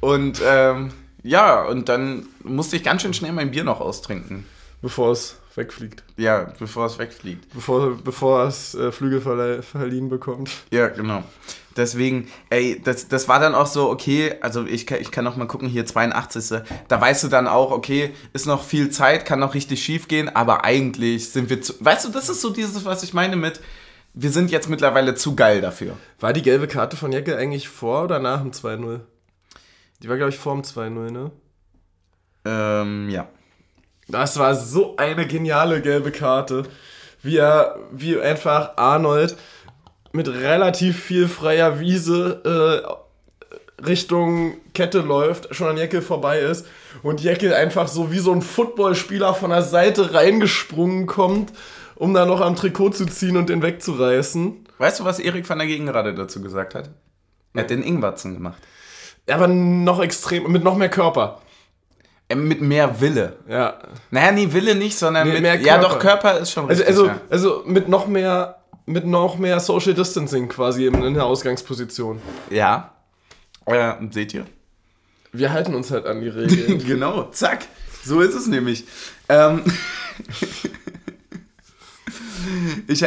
[0.00, 0.92] Und ähm,
[1.22, 4.46] ja, und dann musste ich ganz schön schnell mein Bier noch austrinken.
[4.82, 6.02] Bevor es wegfliegt.
[6.16, 7.52] Ja, bevor es wegfliegt.
[7.54, 10.50] Bevor, bevor es äh, Flügel verleih- verliehen bekommt.
[10.70, 11.22] Ja, genau.
[11.76, 15.36] Deswegen, ey, das, das war dann auch so, okay, also ich, kann- ich kann noch
[15.36, 16.60] mal gucken, hier 82.
[16.88, 20.28] Da weißt du dann auch, okay, ist noch viel Zeit, kann noch richtig schief gehen,
[20.28, 21.74] aber eigentlich sind wir zu.
[21.80, 23.60] Weißt du, das ist so dieses, was ich meine mit,
[24.14, 25.96] wir sind jetzt mittlerweile zu geil dafür.
[26.20, 29.00] War die gelbe Karte von Jeckel eigentlich vor oder nach dem 2-0?
[30.02, 31.30] Die war, glaube ich, vor dem 2-0, ne?
[32.44, 33.28] Ähm, ja.
[34.08, 36.64] Das war so eine geniale gelbe Karte.
[37.22, 39.36] Wie er, wie einfach Arnold
[40.12, 46.66] mit relativ viel freier Wiese äh, Richtung Kette läuft, schon an Jeckel vorbei ist
[47.02, 51.52] und Jeckel einfach so wie so ein Footballspieler von der Seite reingesprungen kommt,
[51.96, 54.66] um da noch am Trikot zu ziehen und den wegzureißen.
[54.78, 56.90] Weißt du, was Erik van der Gegenrade dazu gesagt hat?
[57.54, 58.60] Er hat den Ingwatzen gemacht.
[59.28, 61.40] Aber noch extrem, mit noch mehr Körper.
[62.32, 63.36] Äh, Mit mehr Wille.
[63.48, 63.78] Ja.
[64.10, 65.42] Naja, nee, Wille nicht, sondern Nee, mit.
[65.42, 65.88] mehr Ja, Körper.
[65.88, 66.88] doch, Körper ist schon Also, richtig.
[66.88, 67.20] also, ja.
[67.30, 72.20] also mit noch mehr mit noch mehr Social Distancing quasi in, in der Ausgangsposition.
[72.50, 72.88] ja.
[73.64, 74.44] Äh, seht ihr?
[75.32, 76.84] Wir halten uns halt an die Regeln.
[76.84, 77.60] genau, zack.
[78.04, 78.84] So ist es nämlich.
[79.28, 79.62] Ähm,
[82.88, 83.04] ich,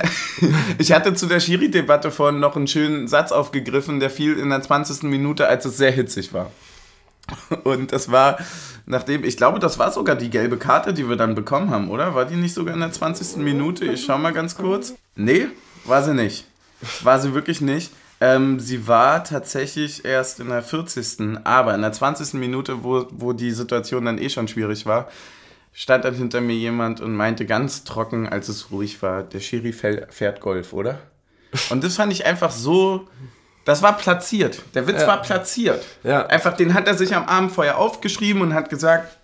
[0.78, 4.62] ich hatte zu der Schiri-Debatte vorhin noch einen schönen Satz aufgegriffen, der fiel in der
[4.62, 5.04] 20.
[5.04, 6.52] Minute, als es sehr hitzig war.
[7.64, 8.38] Und das war,
[8.86, 12.16] nachdem, ich glaube, das war sogar die gelbe Karte, die wir dann bekommen haben, oder?
[12.16, 13.38] War die nicht sogar in der 20.
[13.38, 13.86] Minute?
[13.86, 14.94] Ich schau mal ganz kurz.
[15.16, 15.48] Nee,
[15.86, 16.46] war sie nicht.
[17.04, 17.92] War sie wirklich nicht.
[18.22, 21.40] Ähm, sie war tatsächlich erst in der 40.
[21.44, 22.36] Aber in der 20.
[22.36, 25.10] Minute, wo, wo die Situation dann eh schon schwierig war,
[25.74, 29.74] stand dann hinter mir jemand und meinte ganz trocken, als es ruhig war, der Schiri
[29.74, 31.00] fährt Golf, oder?
[31.70, 33.08] Und das fand ich einfach so.
[33.66, 34.62] Das war platziert.
[34.76, 35.08] Der Witz Ja.
[35.08, 35.84] war platziert.
[36.04, 36.26] Ja.
[36.28, 39.18] Einfach, den hat er sich am Abend vorher aufgeschrieben und hat gesagt,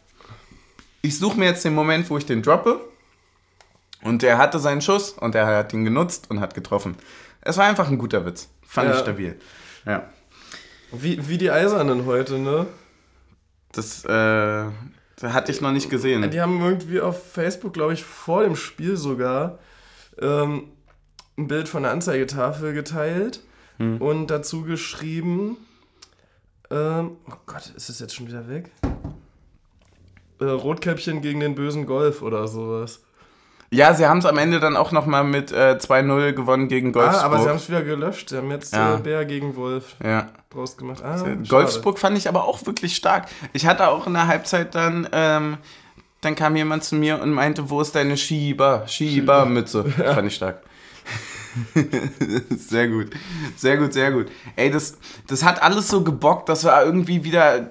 [1.04, 2.82] ich suche mir jetzt den Moment, wo ich den droppe.
[4.04, 6.98] Und er hatte seinen Schuss und er hat ihn genutzt und hat getroffen.
[7.42, 8.50] Es war einfach ein guter Witz.
[8.66, 8.96] Fand Ja.
[8.96, 9.40] ich stabil.
[9.86, 10.10] Ja.
[10.92, 12.66] wie, wie die Eisernen heute, ne?
[13.72, 14.66] Das äh,
[15.24, 16.30] hatte ich noch nicht gesehen.
[16.32, 19.60] Die haben irgendwie auf Facebook, glaube ich, vor dem Spiel sogar
[20.20, 20.70] ähm,
[21.38, 23.40] ein Bild von der Anzeigetafel geteilt
[24.00, 25.58] und dazu geschrieben,
[26.70, 28.72] ähm, oh Gott, ist es jetzt schon wieder weg?
[30.40, 33.02] Äh, Rotkäppchen gegen den bösen Golf oder sowas.
[33.74, 37.24] Ja, sie haben es am Ende dann auch nochmal mit äh, 2-0 gewonnen gegen Golfsburg.
[37.24, 38.30] Ah, aber sie haben es wieder gelöscht.
[38.30, 38.96] Sie haben jetzt Ja.
[38.96, 40.28] äh, Bär gegen Wolf ja.
[40.50, 41.02] draus gemacht.
[41.04, 41.24] Ah.
[41.48, 43.28] Golfsburg fand ich aber auch wirklich stark.
[43.54, 45.58] Ich hatte auch in der Halbzeit dann, ähm,
[46.20, 49.86] dann kam jemand zu mir und meinte, wo ist deine Schieber, Schiebermütze?
[50.16, 50.62] Fand ich stark.
[52.58, 53.10] sehr gut,
[53.58, 54.28] sehr gut, sehr gut.
[54.56, 54.98] Ey, das,
[55.28, 57.70] das hat alles so gebockt, das war irgendwie wieder,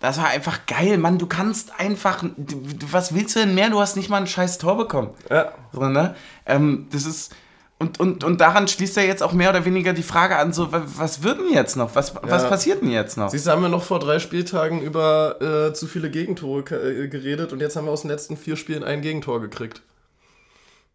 [0.00, 2.24] das war einfach geil, Mann, du kannst einfach,
[2.90, 3.70] was willst du denn mehr?
[3.70, 5.10] Du hast nicht mal ein scheiß Tor bekommen.
[5.30, 5.52] Ja.
[5.72, 6.14] So, ne?
[6.46, 7.34] ähm, das ist.
[7.78, 10.70] Und, und, und daran schließt er jetzt auch mehr oder weniger die Frage an, so,
[10.70, 11.96] wa- was wird denn jetzt noch?
[11.96, 12.48] Was, was Ja.
[12.48, 13.28] passiert denn jetzt noch?
[13.28, 17.52] Siehst du, haben wir noch vor drei Spieltagen über äh, zu viele Gegentore äh, geredet
[17.52, 19.82] und jetzt haben wir aus den letzten vier Spielen ein Gegentor gekriegt.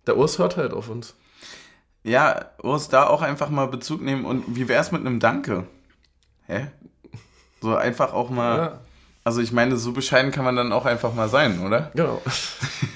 [0.05, 1.13] Der Urs hört halt auf uns.
[2.07, 5.65] Ja, Urs, da auch einfach mal Bezug nehmen und wie wär's mit einem Danke?
[6.47, 6.67] Hä?
[7.61, 8.57] So einfach auch mal.
[8.57, 8.79] Ja,
[9.25, 11.91] Also ich meine, so bescheiden kann man dann auch einfach mal sein, oder?
[11.93, 12.21] genau.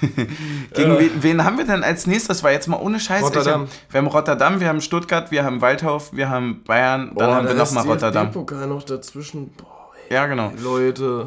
[0.74, 0.98] Gegen Ja.
[0.98, 2.42] wen, wen haben wir denn als nächstes?
[2.42, 3.22] War jetzt mal ohne Scheiß.
[3.24, 3.64] Rotterdam.
[3.64, 7.48] Ich, wir haben Rotterdam, wir haben Stuttgart, wir haben Waldhof, wir haben Bayern, dann haben
[7.48, 8.30] wir nochmal Rotterdam.
[8.30, 9.50] pokal noch dazwischen.
[9.52, 10.48] Boah, Ja, genau.
[10.56, 11.26] ey, Leute.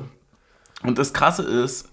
[0.82, 1.90] Und das Krasse ist,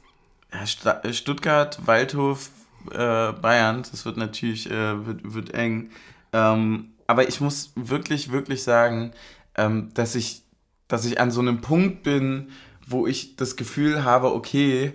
[1.12, 2.48] Stuttgart, Waldhof,
[2.90, 5.90] äh, Bayern, das wird natürlich äh, wird, wird eng.
[6.32, 9.12] Ähm, aber ich muss wirklich, wirklich sagen,
[9.56, 10.42] ähm, dass, ich,
[10.88, 12.50] dass ich an so einem Punkt bin,
[12.86, 14.92] wo ich das Gefühl habe, okay,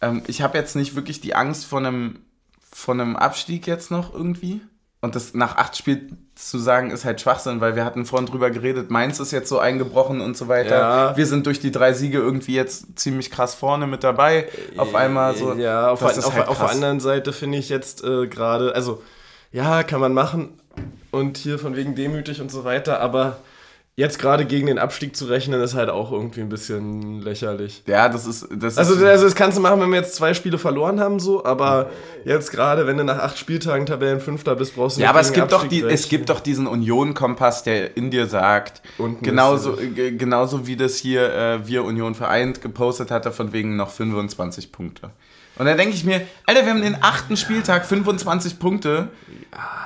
[0.00, 2.20] ähm, ich habe jetzt nicht wirklich die Angst vor einem,
[2.70, 4.60] vor einem Abstieg jetzt noch irgendwie.
[5.00, 8.50] Und das nach acht Spielen zu sagen, ist halt Schwachsinn, weil wir hatten vorhin drüber
[8.50, 10.78] geredet, Mainz ist jetzt so eingebrochen und so weiter.
[10.78, 11.16] Ja.
[11.16, 14.48] Wir sind durch die drei Siege irgendwie jetzt ziemlich krass vorne mit dabei.
[14.76, 15.54] Auf einmal so.
[15.54, 19.02] Ja, auf, ist auf, halt auf der anderen Seite finde ich jetzt äh, gerade, also
[19.52, 20.60] ja, kann man machen
[21.10, 23.38] und hier von wegen demütig und so weiter, aber
[23.98, 27.82] jetzt gerade gegen den Abstieg zu rechnen, ist halt auch irgendwie ein bisschen lächerlich.
[27.86, 28.46] Ja, das ist.
[28.54, 31.18] Das Also, ist, also das kannst du machen, wenn wir jetzt zwei Spiele verloren haben,
[31.18, 31.90] so, aber
[32.26, 35.32] jetzt gerade, wenn du nach acht Spieltagen Tabellenfünfter bist, brauchst du ja, nicht aber es
[35.32, 40.12] gibt, doch die, es gibt doch diesen Union-Kompass, der in dir sagt, Unten genauso, äh,
[40.12, 45.10] genauso wie das hier äh, Wir Union vereint gepostet hatte, von wegen noch 25 Punkte.
[45.58, 49.08] Und dann denke ich mir, Alter, wir haben den achten Spieltag 25 Punkte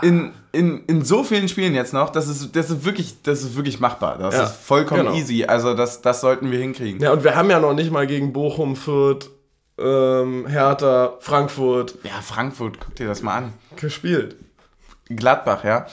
[0.02, 2.10] in, in, in so vielen Spielen jetzt noch.
[2.10, 4.18] Das ist, das ist, wirklich, das ist wirklich machbar.
[4.18, 5.14] Das Ja, ist vollkommen genau.
[5.14, 5.44] easy.
[5.44, 7.00] Also das, das sollten wir hinkriegen.
[7.00, 9.30] Ja, und wir haben ja noch nicht mal gegen Bochum, Fürth,
[9.78, 13.52] ähm, Hertha, Frankfurt Ja, Frankfurt, guck dir das mal an.
[13.76, 14.36] gespielt.
[15.08, 15.86] Gladbach, ja.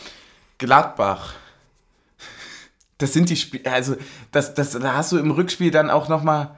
[0.57, 1.33] Gladbach.
[2.97, 3.95] Das sind die Spiele, also
[4.31, 6.55] das, das, da hast du im Rückspiel dann auch nochmal,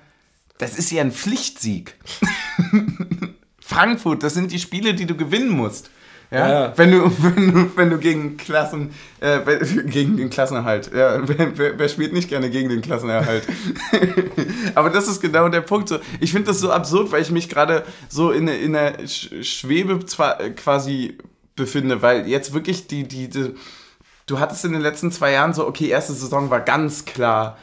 [0.60, 1.96] das ist ja ein Pflichtsieg.
[3.60, 5.90] Frankfurt, das sind die Spiele, die du gewinnen musst.
[6.32, 6.74] Ja, Ja.
[6.78, 9.40] Wenn, du, wenn, du, wenn du gegen Klassen, äh,
[9.86, 13.48] gegen den Klassenerhalt, ja, wer, wer, wer spielt nicht gerne gegen den Klassenerhalt?
[14.76, 15.90] Aber das ist genau der Punkt.
[15.90, 19.44] So, ich finde das so absurd, weil ich mich gerade so in, in der Sch-
[19.44, 21.18] Schwebe zwar äh, quasi
[21.56, 23.56] befinde, weil jetzt wirklich die, die, die,
[24.28, 27.58] du hattest in den letzten zwei Jahren so, okay, erste Saison war ganz klar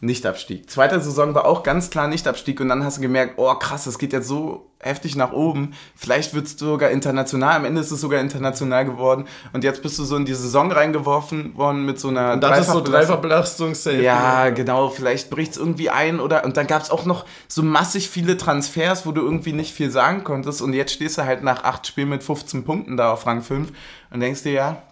[0.00, 0.68] Nichtabstieg.
[0.70, 3.98] Zweite Saison war auch ganz klar Nichtabstieg und dann hast du gemerkt, oh krass, es
[3.98, 5.72] geht jetzt so heftig nach oben.
[5.94, 7.56] Vielleicht wird es sogar international.
[7.56, 9.24] Am Ende ist es sogar international geworden.
[9.54, 12.60] Und jetzt bist du so in die Saison reingeworfen worden mit so einer Und das
[12.60, 13.72] ist so Dreifachbelastung.
[14.00, 17.62] Ja, genau, vielleicht bricht es irgendwie ein oder und dann gab es auch noch so
[17.62, 21.42] massig viele Transfers, wo du irgendwie nicht viel sagen konntest und jetzt stehst du halt
[21.42, 23.72] nach acht Spielen mit 15 Punkten da auf Rang 5
[24.10, 24.82] und denkst dir, ja,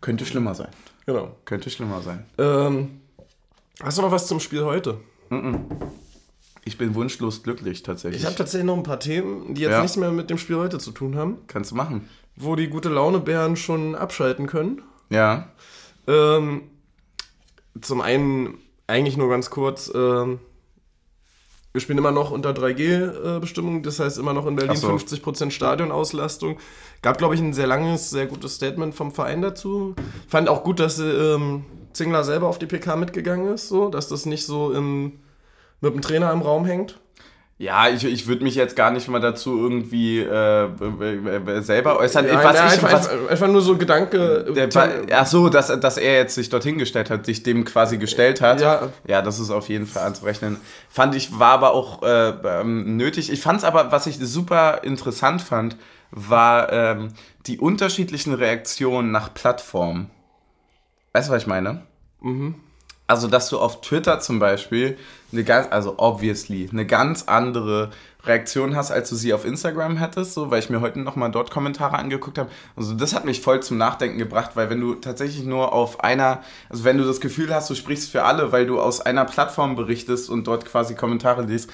[0.00, 0.68] könnte schlimmer sein.
[1.06, 1.36] Genau.
[1.44, 2.26] Könnte schlimmer sein.
[2.38, 3.00] Ähm,
[3.82, 4.98] hast du noch was zum Spiel heute?
[6.64, 8.20] Ich bin wunschlos glücklich tatsächlich.
[8.22, 9.82] Ich habe tatsächlich noch ein paar Themen, die jetzt Ja.
[9.82, 12.08] nichts mehr mit dem Spiel heute zu tun haben, Kannst du machen.
[12.36, 14.82] wo die gute Laune-Bären schon abschalten können.
[15.10, 15.48] Ja.
[16.06, 16.62] Ähm,
[17.80, 20.38] zum einen, eigentlich nur ganz kurz, ähm,
[21.72, 24.88] wir spielen immer noch unter 3G-Bestimmung, das heißt immer noch in Berlin so.
[24.88, 26.58] 50% Stadionauslastung.
[27.02, 29.94] Gab, glaube ich, ein sehr langes, sehr gutes Statement vom Verein dazu.
[30.28, 34.26] Fand auch gut, dass ähm, Zingler selber auf die PK mitgegangen ist, so, dass das
[34.26, 35.20] nicht so im,
[35.80, 36.98] mit dem Trainer im Raum hängt.
[37.60, 41.98] Ja, ich, ich würde mich jetzt gar nicht mal dazu irgendwie äh, äh, äh, selber
[41.98, 42.28] äußern.
[42.28, 44.52] Ja, was ja, ich, einfach, was, einfach, nur so Gedanke.
[44.54, 44.68] der,
[45.12, 48.60] ach so, dass, dass er jetzt sich dorthin gestellt hat, sich dem quasi gestellt hat.
[48.60, 48.92] Ja.
[49.08, 50.58] ja, das ist auf jeden Fall anzurechnen.
[50.88, 53.32] Fand ich, war aber auch äh, ähm, nötig.
[53.32, 55.76] Ich fand es aber, was ich super interessant fand,
[56.12, 57.08] war ähm,
[57.46, 60.10] die unterschiedlichen Reaktionen nach Plattformen.
[61.12, 61.82] Weißt du, was ich meine?
[63.06, 64.98] Also, dass du auf Twitter zum Beispiel
[65.32, 67.90] eine ganz, also obviously, eine ganz andere
[68.24, 71.50] Reaktion hast, als du sie auf Instagram hättest, so, weil ich mir heute nochmal dort
[71.50, 72.50] Kommentare angeguckt habe.
[72.76, 76.42] Also, das hat mich voll zum Nachdenken gebracht, weil wenn du tatsächlich nur auf einer,
[76.68, 79.74] also wenn du das Gefühl hast, du sprichst für alle, weil du aus einer Plattform
[79.76, 81.70] berichtest und dort quasi Kommentare liest,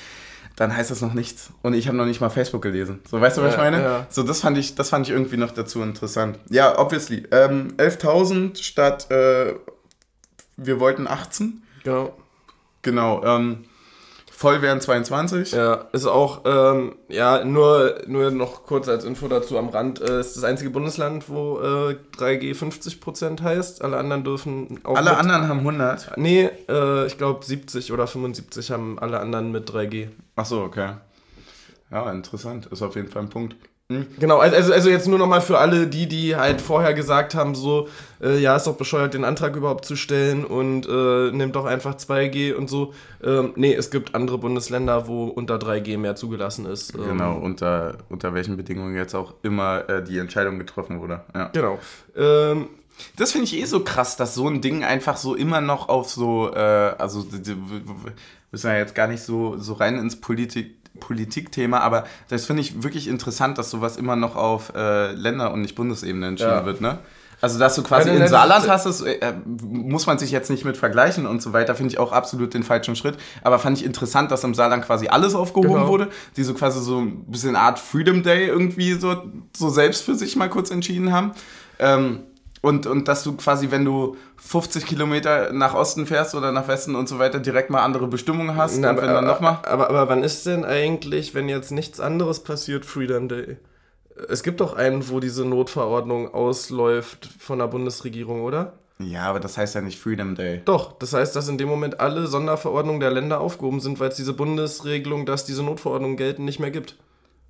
[0.56, 1.50] dann heißt das noch nichts.
[1.62, 3.00] Und ich habe noch nicht mal Facebook gelesen.
[3.10, 3.82] So, weißt du, was ich Ja, meine?
[3.82, 4.06] ja.
[4.10, 6.38] So, das fand ich, das fand ich irgendwie noch dazu interessant.
[6.48, 7.26] Ja, obviously.
[7.32, 9.54] Ähm, 11.000 statt, äh,
[10.56, 11.62] wir wollten 18.
[11.82, 12.16] Genau.
[12.82, 13.64] Genau, ähm,
[14.36, 15.52] voll wären 22.
[15.52, 20.20] Ja, ist auch, ähm, ja, nur, nur noch kurz als Info dazu am Rand, äh,
[20.20, 23.82] ist das einzige Bundesland, wo äh, 3G 50% heißt.
[23.82, 24.96] Alle anderen dürfen auch.
[24.96, 26.16] Alle mit, anderen haben 100.
[26.16, 30.08] Nee, äh, ich glaube 70 oder 75 haben alle anderen mit 3G.
[30.36, 30.94] Ach so, okay.
[31.90, 32.66] Ja, interessant.
[32.66, 33.56] Ist auf jeden Fall ein Punkt.
[33.92, 34.06] Hm?
[34.18, 37.88] Genau, also, also jetzt nur nochmal für alle die, die halt vorher gesagt haben, so,
[38.22, 41.94] äh, ja, ist doch bescheuert, den Antrag überhaupt zu stellen und äh, nimmt doch einfach
[41.94, 42.94] 2G und so.
[43.22, 46.94] Ähm, nee, es gibt andere Bundesländer, wo unter 3G mehr zugelassen ist.
[46.94, 51.20] Ähm, Genau, unter, unter welchen Bedingungen jetzt auch immer äh, die Entscheidung getroffen wurde.
[51.34, 51.50] Ja.
[51.52, 51.78] Genau.
[52.16, 52.68] Ähm,
[53.16, 56.08] Das finde ich eh so krass, dass so ein Ding einfach so immer noch auf
[56.08, 57.26] so, äh, also
[58.50, 62.82] müssen wir jetzt gar nicht so, so rein ins Politik, Politikthema, aber das finde ich
[62.82, 66.64] wirklich interessant, dass sowas immer noch auf äh, Länder- und nicht Bundesebene entschieden Ja.
[66.66, 66.98] wird, ne?
[67.40, 70.64] Also, dass du quasi Ja, in Saarland hast, es, äh, muss man sich jetzt nicht
[70.64, 73.18] mit vergleichen und so weiter, finde ich auch absolut den falschen Schritt.
[73.42, 75.88] Aber fand ich interessant, dass im Saarland quasi alles aufgehoben Genau.
[75.88, 79.24] wurde, die so quasi so ein bisschen Art Freedom Day irgendwie so,
[79.54, 81.32] so selbst für sich mal kurz entschieden haben.
[81.78, 82.20] Ähm,
[82.64, 86.94] und, und dass du quasi, wenn du 50 Kilometer nach Osten fährst oder nach Westen
[86.94, 88.78] und so weiter, direkt mal andere Bestimmungen hast.
[88.78, 89.58] Na, und wenn dann nochmal.
[89.64, 93.58] Aber, aber wann ist denn eigentlich, wenn jetzt nichts anderes passiert, Freedom Day?
[94.30, 98.72] Es gibt doch einen, wo diese Notverordnung ausläuft von der Bundesregierung, oder?
[98.98, 100.62] Ja, aber das heißt ja nicht Freedom Day.
[100.64, 104.16] Doch, das heißt, dass in dem Moment alle Sonderverordnungen der Länder aufgehoben sind, weil es
[104.16, 106.96] diese Bundesregelung, dass diese Notverordnungen gelten, nicht mehr gibt.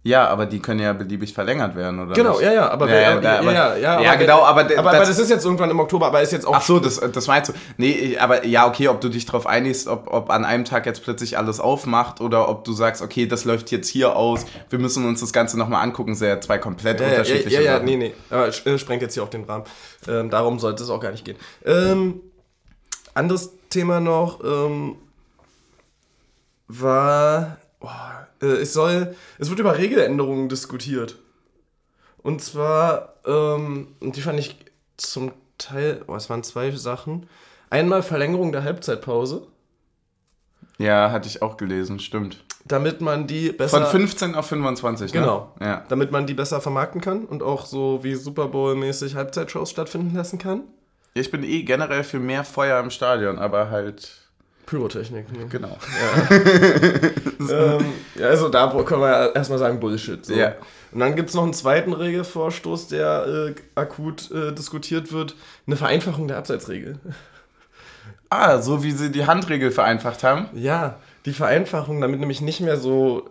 [0.06, 2.12] Ja, aber die können ja beliebig verlängert werden, oder?
[2.12, 2.42] Genau, nicht?
[2.42, 4.90] ja, ja, aber Ja, ja, da- aber- ja, ja, ja, aber- genau, aber aber, aber
[4.98, 7.26] das- das ist jetzt irgendwann im Oktober, aber ist jetzt auch Ach so, das, das
[7.26, 7.54] meinst du.
[7.78, 11.02] Nee, aber ja, okay, ob du dich darauf einigst, ob, ob an einem Tag jetzt
[11.02, 15.06] plötzlich alles aufmacht oder ob du sagst, okay, das läuft jetzt hier aus, wir müssen
[15.06, 17.86] uns das Ganze nochmal angucken, sehr zwei komplett Ja, ja, ja, unterschiedliche ja, ja, Sachen.
[17.86, 18.14] nee, nee.
[18.28, 19.64] Aber äh, sprengt jetzt hier auch den Rahmen.
[20.06, 21.38] Ähm, darum sollte es auch gar nicht gehen.
[21.64, 22.20] Ähm,
[23.14, 24.96] anderes Thema noch ähm,
[26.68, 27.56] war.
[27.86, 31.16] Oh, es soll, es wird über Regeländerungen diskutiert.
[32.18, 34.56] Und zwar, ähm, und die fand ich
[34.96, 37.28] zum Teil, oh, es waren zwei Sachen.
[37.70, 39.46] Einmal Verlängerung der Halbzeitpause,
[40.78, 42.42] Ja, hatte ich auch gelesen, stimmt.
[42.64, 43.80] damit man die besser.
[43.82, 45.20] Von 15 auf 25, ne?
[45.20, 45.54] Genau.
[45.60, 45.84] Ja.
[45.88, 50.38] Damit man die besser vermarkten kann und auch so wie Super Bowl-mäßig Halbzeitshows stattfinden lassen
[50.38, 50.62] kann.
[51.14, 54.20] Ich bin eh generell für mehr Feuer im Stadion, aber halt.
[54.66, 55.30] Pyrotechnik.
[55.32, 55.46] Ne?
[55.48, 55.76] Genau.
[57.50, 57.84] ähm,
[58.14, 60.24] ja, also da können wir ja erstmal sagen Bullshit.
[60.24, 60.34] So.
[60.34, 60.54] Ja.
[60.92, 65.36] Und dann gibt es noch einen zweiten Regelvorstoß, der äh, akut äh, diskutiert wird.
[65.66, 66.98] Eine Vereinfachung der Abseitsregel.
[68.30, 70.48] Ah, so wie sie die Handregel vereinfacht haben.
[70.54, 73.30] Ja, die Vereinfachung, damit nämlich nicht mehr so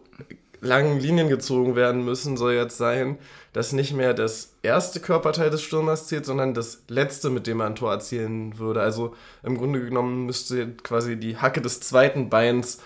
[0.62, 3.18] langen Linien gezogen werden müssen, soll jetzt sein,
[3.54, 7.68] dass nicht mehr das erste Körperteil des Stürmers zählt, sondern das letzte, mit dem er
[7.68, 8.82] ein Tor erzielen würde.
[8.82, 12.80] Also im Grunde genommen müsste quasi die Hacke des zweiten Beins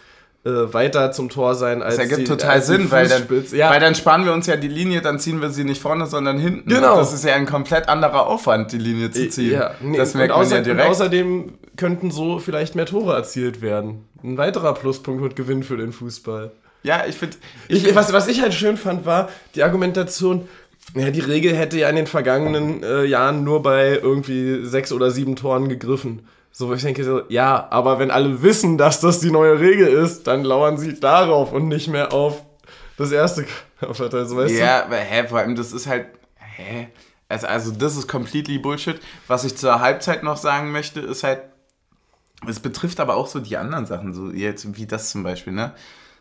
[0.43, 3.79] äh, weiter zum Tor sein als Das ergibt die, total Sinn, weil dann, ja, weil
[3.79, 6.69] dann sparen wir uns ja die Linie, dann ziehen wir sie nicht vorne, sondern hinten.
[6.69, 6.97] Genau.
[6.97, 9.53] Das ist ja ein komplett anderer Aufwand, die Linie zu ziehen.
[9.53, 10.83] Ja, nee, das merkt man außer, ja direkt.
[10.83, 14.05] Und außerdem könnten so vielleicht mehr Tore erzielt werden.
[14.23, 16.51] Ein weiterer Pluspunkt und Gewinn für den Fußball.
[16.83, 17.37] Ja, ich finde.
[17.93, 20.47] Was, was ich halt schön fand, war die Argumentation,
[20.95, 25.11] ja, die Regel hätte ja in den vergangenen äh, Jahren nur bei irgendwie sechs oder
[25.11, 26.27] sieben Toren gegriffen.
[26.51, 30.25] So, ich denke so, ja, aber wenn alle wissen, dass das die neue Regel ist,
[30.25, 32.43] dann lauern sie darauf und nicht mehr auf
[32.97, 33.45] das erste
[33.79, 36.07] Körperteil, so weißt Ja, aber hä, vor allem, das ist halt.
[36.37, 36.87] Hä?
[37.29, 38.99] Also, also, das ist completely Bullshit.
[39.27, 41.41] Was ich zur Halbzeit noch sagen möchte, ist halt.
[42.47, 45.73] Es betrifft aber auch so die anderen Sachen, so jetzt wie das zum Beispiel, ne?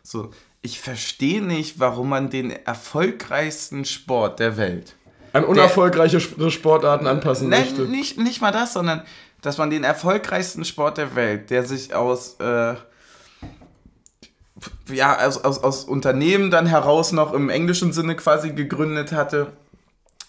[0.09, 0.31] So,
[0.61, 4.95] ich verstehe nicht, warum man den erfolgreichsten Sport der Welt?
[5.33, 7.81] An unerfolgreiche Sp- Sportarten anpassen Nein, möchte.
[7.81, 9.01] nicht, nicht mal das, sondern
[9.41, 12.75] dass man den erfolgreichsten Sport der Welt, der sich aus, äh,
[14.89, 19.51] ja, aus, aus, aus Unternehmen dann heraus noch im englischen Sinne quasi gegründet hatte,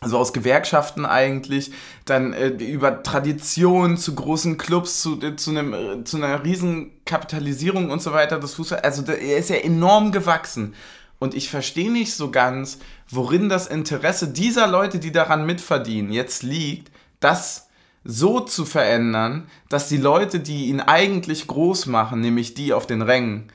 [0.01, 1.73] also aus Gewerkschaften eigentlich,
[2.05, 6.93] dann äh, über Tradition zu großen Clubs, zu, äh, zu, einem, äh, zu einer riesen
[7.05, 8.85] Kapitalisierung und so weiter des Fußballs.
[8.85, 10.75] Also der, er ist ja enorm gewachsen.
[11.19, 12.79] Und ich verstehe nicht so ganz,
[13.09, 17.69] worin das Interesse dieser Leute, die daran mitverdienen, jetzt liegt, das
[18.05, 23.03] so zu verändern, dass die Leute, die ihn eigentlich groß machen, nämlich die auf den
[23.03, 23.51] Rängen,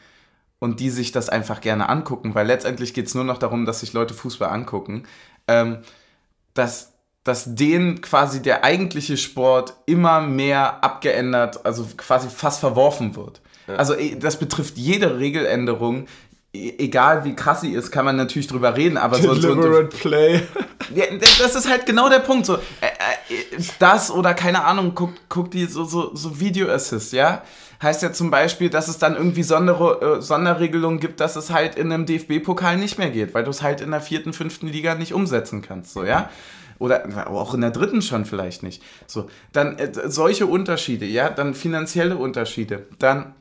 [0.63, 3.81] und die sich das einfach gerne angucken, weil letztendlich geht es nur noch darum, dass
[3.81, 5.03] sich Leute Fußball angucken,
[5.49, 5.79] ähm,
[6.53, 6.93] dass,
[7.23, 13.41] dass denen quasi der eigentliche Sport immer mehr abgeändert, also quasi fast verworfen wird.
[13.67, 16.07] Also eh, das betrifft jede Regeländerung,
[16.53, 20.41] egal wie krass sie ist, kann man natürlich drüber reden, aber so, so, Deliberate Play.
[20.95, 22.45] ja, das ist halt genau der Punkt.
[22.45, 22.57] So, äh,
[23.29, 27.41] äh, das oder keine Ahnung, guck, guck die so, so, so Video Assist, ja?
[27.81, 31.75] Heißt ja zum Beispiel, dass es dann irgendwie Sonder, äh, Sonderregelungen gibt, dass es halt
[31.75, 34.93] in einem DFB-Pokal nicht mehr geht, weil du es halt in der vierten, fünften Liga
[34.93, 36.29] nicht umsetzen kannst, so, ja?
[36.77, 38.83] Oder auch in der dritten schon vielleicht nicht.
[39.07, 41.29] So, dann äh, solche Unterschiede, ja?
[41.31, 42.85] Dann finanzielle Unterschiede.
[42.99, 43.33] Dann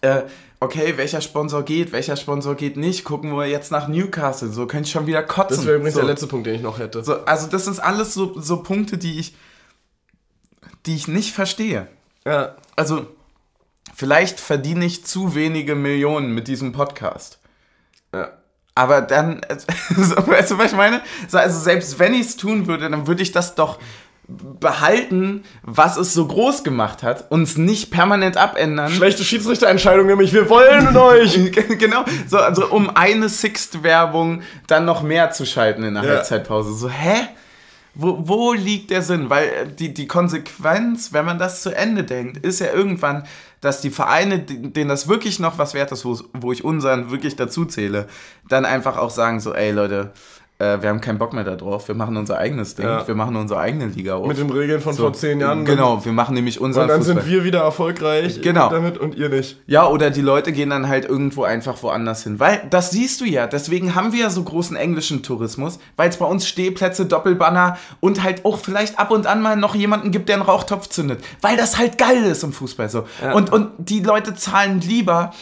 [0.00, 0.22] äh,
[0.62, 4.86] okay, welcher Sponsor geht, welcher Sponsor geht nicht, gucken wir jetzt nach Newcastle, so könnte
[4.86, 5.56] ich schon wieder kotzen.
[5.56, 6.00] Das wäre übrigens so.
[6.00, 7.02] der letzte Punkt, den ich noch hätte.
[7.02, 9.34] So, also das sind alles so, so Punkte, die ich,
[10.86, 11.88] die ich nicht verstehe.
[12.24, 13.06] Ja, Also
[13.94, 17.40] vielleicht verdiene ich zu wenige Millionen mit diesem Podcast.
[18.14, 18.30] ja.
[18.74, 19.42] Aber dann,
[19.96, 21.02] so, weißt du, was ich meine?
[21.28, 23.78] So, also selbst wenn ich es tun würde, dann würde ich das doch
[24.28, 28.90] behalten, was es so groß gemacht hat, und es nicht permanent abändern.
[28.90, 31.52] Schlechte Schiedsrichterentscheidung, nämlich wir wollen euch.
[31.78, 36.10] genau, so, also um eine Sixt-Werbung dann noch mehr zu schalten in der Ja.
[36.10, 36.72] Halbzeitpause.
[36.74, 37.28] So, hä?
[37.94, 39.28] Wo, wo liegt der Sinn?
[39.28, 43.24] Weil äh, die, die Konsequenz, wenn man das zu Ende denkt, ist ja irgendwann,
[43.60, 47.36] dass die Vereine, denen das wirklich noch was wert ist, wo, wo ich unseren wirklich
[47.36, 48.08] dazu zähle,
[48.48, 50.12] dann einfach auch sagen so, ey Leute,
[50.80, 53.06] wir haben keinen Bock mehr da drauf, wir machen unser eigenes Ding, Ja.
[53.06, 54.26] wir machen unsere eigene Liga auf.
[54.26, 55.64] Mit den Regeln von So, vor zehn Jahren.
[55.64, 57.22] Genau, wir machen nämlich unseren Und dann Fußball.
[57.22, 58.68] sind wir wieder erfolgreich Genau.
[58.70, 59.56] damit und ihr nicht.
[59.66, 62.38] Ja, oder die Leute gehen dann halt irgendwo einfach woanders hin.
[62.40, 66.16] Weil, das siehst du ja, deswegen haben wir ja so großen englischen Tourismus, weil es
[66.16, 70.28] bei uns Stehplätze, Doppelbanner und halt auch vielleicht ab und an mal noch jemanden gibt,
[70.28, 71.22] der einen Rauchtopf zündet.
[71.40, 73.04] Weil das halt geil ist im Fußball so.
[73.22, 73.32] Ja.
[73.32, 75.32] Und, und die Leute zahlen lieber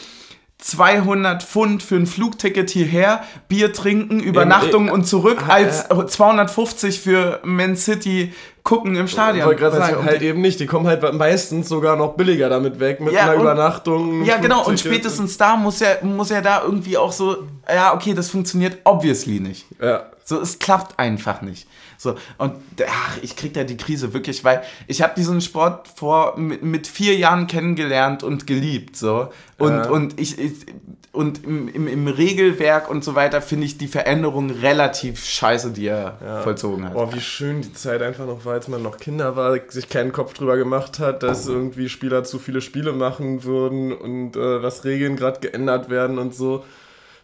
[0.61, 7.00] 200 Pfund für ein Flugticket hierher, Bier trinken, Übernachtung eh, und zurück, ah, als 250
[7.00, 8.32] für Man City
[8.62, 9.46] gucken im Ich Stadion.
[9.46, 10.61] wollte gerade sagen, halt eben nicht.
[10.61, 14.24] Die kommen halt meistens sogar noch billiger damit weg, mit Ja, einer und- Übernachtung.
[14.24, 17.38] Ja, genau, und spätestens da muss ja, muss ja da irgendwie auch so,
[17.72, 19.66] ja, okay, das funktioniert obviously nicht.
[19.80, 20.04] Ja.
[20.24, 21.66] So, es klappt einfach nicht.
[22.01, 22.55] So, und
[22.88, 26.86] ach, ich krieg da die Krise wirklich, weil ich habe diesen Sport vor mit, mit,
[26.86, 28.96] vier Jahren kennengelernt und geliebt.
[28.96, 29.28] So.
[29.59, 29.90] Und, ja.
[29.90, 30.64] und ich, ich
[31.12, 35.88] und im, im, im, Regelwerk und so weiter finde ich die Veränderung relativ scheiße, die
[35.88, 36.40] er ja.
[36.40, 36.94] vollzogen hat.
[36.94, 40.12] Boah, wie schön die Zeit einfach noch war, als man noch Kinder war, sich keinen
[40.12, 44.84] Kopf drüber gemacht hat, dass irgendwie Spieler zu viele Spiele machen würden und äh, was
[44.84, 46.64] Regeln gerade geändert werden und so.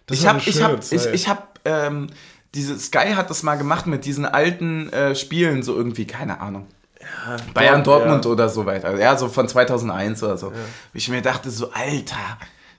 [0.04, 2.08] Das ich habe ich hab, ich, ich hab, ähm,
[2.56, 6.66] diese Sky hat das mal gemacht mit diesen alten äh, Spielen, so irgendwie, keine Ahnung.
[7.00, 8.30] Ja, Bayern Dortmund ja.
[8.30, 8.98] oder so weiter.
[8.98, 10.48] Ja, so von 2001 oder so.
[10.48, 10.56] Ja.
[10.92, 12.38] Ich mir dachte so, Alter,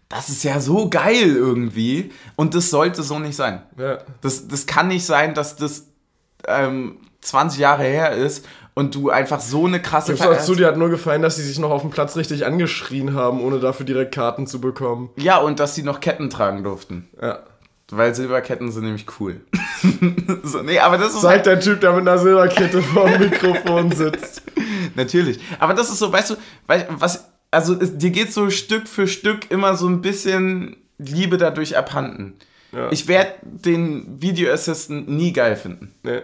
[0.09, 2.11] das ist ja so geil irgendwie.
[2.36, 3.61] Und das sollte so nicht sein.
[3.78, 3.99] Ja.
[4.21, 5.86] Das, das kann nicht sein, dass das
[6.47, 10.78] ähm, 20 Jahre her ist und du einfach so eine krasse Ver dazu, dir hat
[10.78, 14.13] nur gefallen, dass sie sich noch auf dem Platz richtig angeschrien haben, ohne dafür direkt
[14.13, 15.09] Karten zu bekommen.
[15.17, 17.09] Ja, und dass sie noch Ketten tragen durften.
[17.21, 17.39] Ja.
[17.90, 19.42] Weil Silberketten sind nämlich cool.
[20.44, 23.22] so, nee, aber das ist Sagt halt der Typ, der mit einer Silberkette vor dem
[23.30, 24.42] Mikrofon sitzt.
[24.96, 25.40] Natürlich.
[25.60, 26.36] Aber das ist so, weißt du,
[26.90, 31.78] was, also es, dir geht so Stück für Stück immer so ein bisschen Liebe dadurch
[31.78, 32.34] abhanden.
[32.74, 32.92] Ja.
[32.92, 35.94] Ich werde den Video Assistant nie geil finden.
[36.04, 36.22] Nee.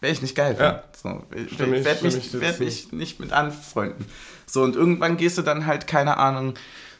[0.00, 0.62] Werde ich nicht geil finden.
[0.62, 0.84] Ja.
[1.00, 4.04] So, ich werde mich, werd mich, werd mich nicht mit anfreunden.
[4.46, 6.54] So, und irgendwann gehst du dann halt, keine Ahnung,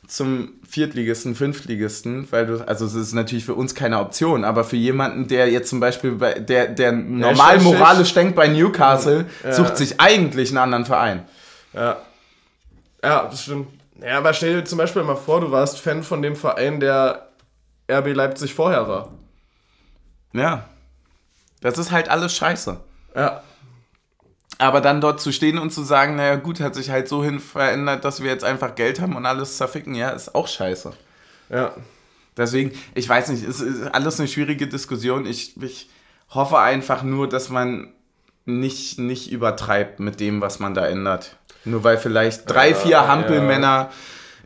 [0.07, 4.77] zum Viertligisten, Fünftligisten, weil du, also es ist natürlich für uns keine Option, aber für
[4.77, 9.53] jemanden, der jetzt zum Beispiel bei, der, der normal moralisch denkt bei Newcastle, ja.
[9.53, 11.25] sucht sich eigentlich einen anderen Verein.
[11.73, 11.99] Ja.
[13.03, 13.69] Ja, das stimmt.
[14.01, 17.29] Ja, aber stell dir zum Beispiel mal vor, du warst Fan von dem Verein, der
[17.91, 19.11] RB Leipzig vorher war.
[20.33, 20.69] Ja.
[21.61, 22.79] Das ist halt alles scheiße.
[23.15, 23.43] Ja.
[24.59, 27.41] Aber dann dort zu stehen und zu sagen, naja gut, hat sich halt so hin
[27.41, 30.93] verändert, dass wir jetzt einfach Geld haben und alles zerficken, ja, ist auch scheiße.
[31.51, 31.75] Ja.
[32.37, 35.27] Deswegen, ich weiß nicht, es ist alles eine schwierige Diskussion.
[35.27, 35.89] Ich, ich
[36.31, 37.93] hoffe einfach nur, dass man
[38.45, 41.37] nicht, nicht übertreibt mit dem, was man da ändert.
[41.65, 43.91] Nur weil vielleicht drei, ja, vier Hampelmänner ja.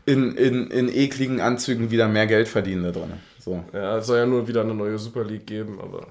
[0.05, 3.13] in, in, in ekligen Anzügen wieder mehr Geld verdienen da drin.
[3.39, 3.63] So.
[3.73, 6.07] Ja, es soll ja nur wieder eine neue Super League geben, aber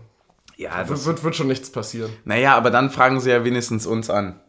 [0.59, 2.11] ja, das wird, wird schon nichts passieren.
[2.25, 4.41] Naja, aber dann fragen sie ja wenigstens uns an.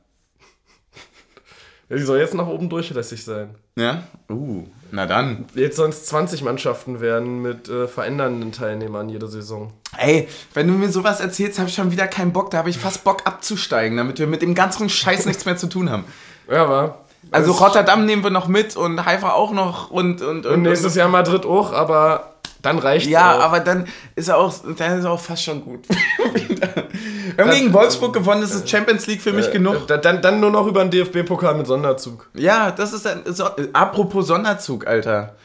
[1.87, 3.55] Ja, die soll jetzt nach oben durchlässig sein.
[3.75, 4.03] Ja?
[4.29, 5.45] Uh, na dann.
[5.53, 9.71] Jetzt sollen es 20 Mannschaften werden mit äh, verändernden Teilnehmern jede Saison.
[9.97, 12.49] Ey, wenn du mir sowas erzählst, habe ich schon wieder keinen Bock.
[12.49, 15.67] Da habe ich fast Bock abzusteigen, damit wir mit dem ganzen Scheiß nichts mehr zu
[15.67, 16.05] tun haben.
[16.49, 17.05] Ja, war.
[17.31, 20.95] Also Rotterdam nehmen wir noch mit und Haifa auch noch und und, und, und nächstes
[20.95, 23.41] Jahr Madrid auch, aber dann reicht Ja, auch.
[23.41, 25.85] aber dann ist er auch, dann ist er auch fast schon gut.
[27.35, 29.87] Wir haben gegen Wolfsburg gewonnen, das ist Champions League für mich äh, genug.
[29.87, 32.27] Dann, dann nur noch über den DFB-Pokal mit Sonderzug.
[32.33, 35.35] Ja, das ist ein, so, apropos Sonderzug, Alter.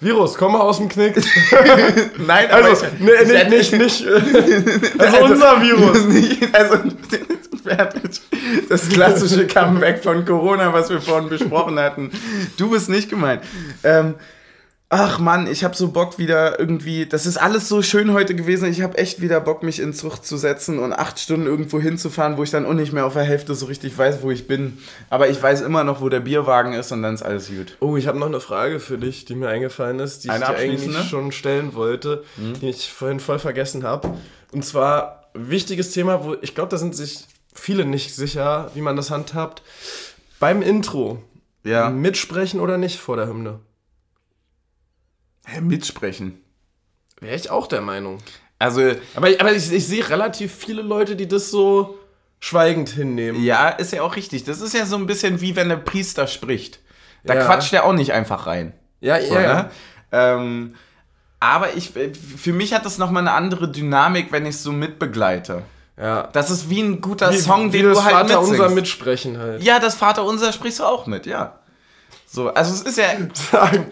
[0.00, 1.16] Virus, komm mal aus dem Knick.
[2.18, 6.04] Nein, also, ich, nee, nicht, nicht, nicht, nicht, also, also unser Virus.
[6.04, 6.78] Nicht, also,
[8.68, 12.12] das klassische Comeback von Corona, was wir vorhin besprochen hatten.
[12.56, 13.42] Du bist nicht gemeint.
[13.82, 14.14] Ähm,
[14.90, 17.04] Ach Mann, ich habe so Bock wieder irgendwie.
[17.04, 18.70] Das ist alles so schön heute gewesen.
[18.70, 22.38] Ich habe echt wieder Bock, mich in Zucht zu setzen und acht Stunden irgendwo hinzufahren,
[22.38, 24.78] wo ich dann auch nicht mehr auf der Hälfte so richtig weiß, wo ich bin.
[25.10, 27.76] Aber ich weiß immer noch, wo der Bierwagen ist und dann ist alles gut.
[27.80, 30.50] Oh, ich habe noch eine Frage für dich, die mir eingefallen ist, die eine ich
[30.50, 32.54] dir eigentlich schon stellen wollte, hm?
[32.60, 34.16] die ich vorhin voll vergessen habe.
[34.52, 38.96] Und zwar wichtiges Thema, wo ich glaube, da sind sich viele nicht sicher, wie man
[38.96, 39.62] das handhabt.
[40.40, 41.22] Beim Intro.
[41.62, 41.90] Ja.
[41.90, 43.60] Mitsprechen oder nicht vor der Hymne?
[45.50, 46.42] Hä, mitsprechen.
[47.20, 48.18] Wäre ich auch der Meinung.
[48.58, 48.82] Also.
[49.14, 51.98] Aber, aber ich, ich sehe relativ viele Leute, die das so
[52.38, 53.42] schweigend hinnehmen.
[53.42, 54.44] Ja, ist ja auch richtig.
[54.44, 56.80] Das ist ja so ein bisschen wie wenn der Priester spricht.
[57.24, 57.44] Da ja.
[57.44, 58.74] quatscht er auch nicht einfach rein.
[59.00, 59.54] Ja, so, ja.
[59.54, 59.70] Ne?
[60.12, 60.74] Ähm,
[61.40, 61.92] aber ich,
[62.36, 65.62] für mich hat das nochmal eine andere Dynamik, wenn ich es so mitbegleite.
[65.96, 66.28] Ja.
[66.32, 68.50] Das ist wie ein guter wie, Song, wie den du halt Vater mitsingst.
[68.50, 69.62] unser mitsprechen halt.
[69.62, 71.58] Ja, das Vater unser sprichst du auch mit, ja.
[72.30, 73.06] So, also es ist ja.
[73.50, 73.86] Sagen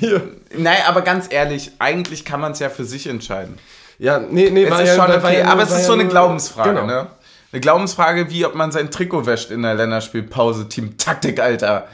[0.00, 0.22] wir.
[0.56, 3.58] Nein, aber ganz ehrlich, eigentlich kann man es ja für sich entscheiden.
[3.98, 6.86] Ja, nee, nee, es ist ja, schon okay, aber es ist so eine Glaubensfrage, genau.
[6.86, 7.06] ne?
[7.52, 10.68] Eine Glaubensfrage, wie ob man sein Trikot wäscht in der Länderspielpause.
[10.68, 11.86] Team Taktik, Alter.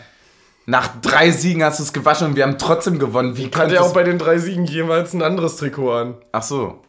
[0.67, 3.37] Nach drei Siegen hast du es gewaschen und wir haben trotzdem gewonnen.
[3.37, 6.15] Wie kann der auch bei den drei Siegen jeweils ein anderes Trikot an?
[6.31, 6.81] Ach so.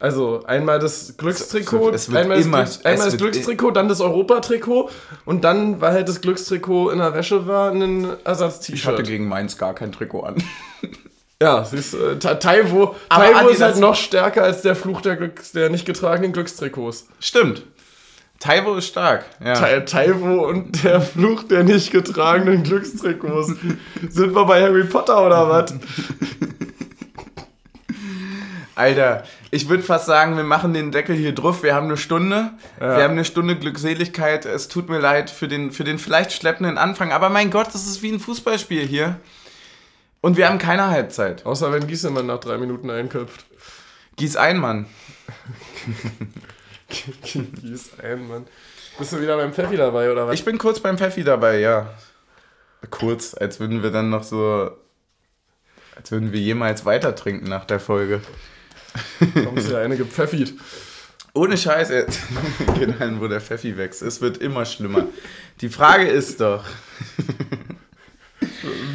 [0.00, 4.90] Also einmal das Glückstrikot, einmal, immer, das, Glück, einmal das Glückstrikot, dann das Europatrikot
[5.24, 8.76] und dann, weil halt das Glückstrikot in der Wäsche war, ein Ersatz-T-Shirt.
[8.76, 10.36] Ich hatte gegen Mainz gar kein Trikot an.
[11.40, 15.52] Ja, siehst du, äh, Taiwo, Taiwo ist halt noch stärker als der Fluch der, Glücks,
[15.52, 17.06] der nicht getragenen Glückstrikots.
[17.20, 17.62] Stimmt.
[18.40, 19.24] Taiwo ist stark.
[19.44, 19.54] Ja.
[19.54, 23.54] Ta Taiwo und der Fluch der nicht getragenen Glückstrikots.
[24.08, 25.74] Sind wir bei Harry Potter oder was?
[28.78, 31.64] Alter, ich würde fast sagen, wir machen den Deckel hier drauf.
[31.64, 32.52] Wir haben eine Stunde.
[32.80, 32.96] Ja.
[32.96, 34.46] Wir haben eine Stunde Glückseligkeit.
[34.46, 37.10] Es tut mir leid für den, für den vielleicht schleppenden Anfang.
[37.10, 39.16] Aber mein Gott, das ist wie ein Fußballspiel hier.
[40.20, 41.44] Und wir haben keine Halbzeit.
[41.44, 43.46] Außer wenn Giesemann nach drei Minuten einköpft.
[44.14, 44.86] Gieß ein, Mann.
[46.88, 48.46] Gieß ein, Mann.
[48.96, 50.34] Bist du wieder beim Pfeffi dabei, oder was?
[50.34, 51.94] Ich bin kurz beim Pfeffi dabei, ja.
[52.90, 54.70] Kurz, als würden wir dann noch so.
[55.96, 58.20] Als würden wir jemals weiter trinken nach der Folge.
[59.44, 60.54] Kommst ja eine gepfeffit.
[61.34, 61.88] Ohne Scheiß.
[62.78, 64.02] Geht ein, wo der Pfeffi wächst.
[64.02, 65.06] Es wird immer schlimmer.
[65.60, 66.64] Die Frage ist doch.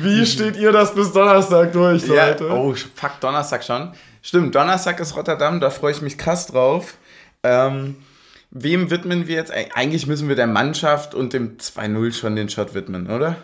[0.01, 2.49] Wie steht ihr das bis Donnerstag durch, Ja, Leute?
[2.49, 3.93] oh, fuck, Donnerstag schon.
[4.21, 6.95] Stimmt, Donnerstag ist Rotterdam, da freue ich mich krass drauf.
[7.43, 7.95] Ähm,
[8.51, 9.53] wem widmen wir jetzt?
[9.53, 13.35] Eig- Eigentlich müssen wir der Mannschaft und dem 2-0 schon den Shot widmen, oder?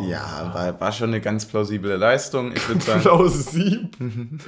[0.00, 2.52] Ja, war, war schon eine ganz plausible Leistung.
[2.54, 3.96] Ich würde sagen, Blau Sieb.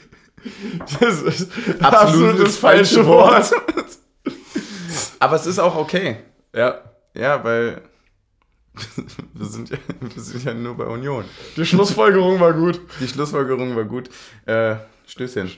[1.00, 3.52] Das ist Absolut absolut das falsche falsche Wort.
[5.18, 6.18] aber es ist auch okay.
[6.54, 6.80] Ja.
[7.14, 7.82] Ja, weil
[9.34, 11.24] wir sind ja, wir sind ja nur bei Union.
[11.56, 12.80] Die Schlussfolgerung war gut.
[13.00, 14.08] Die Schlussfolgerung war gut.
[14.46, 14.76] Äh,
[15.06, 15.50] Stößchen.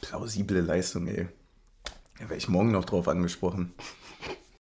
[0.00, 1.28] Plausible Leistung, ey.
[2.18, 3.74] Da wäre ich morgen noch drauf angesprochen.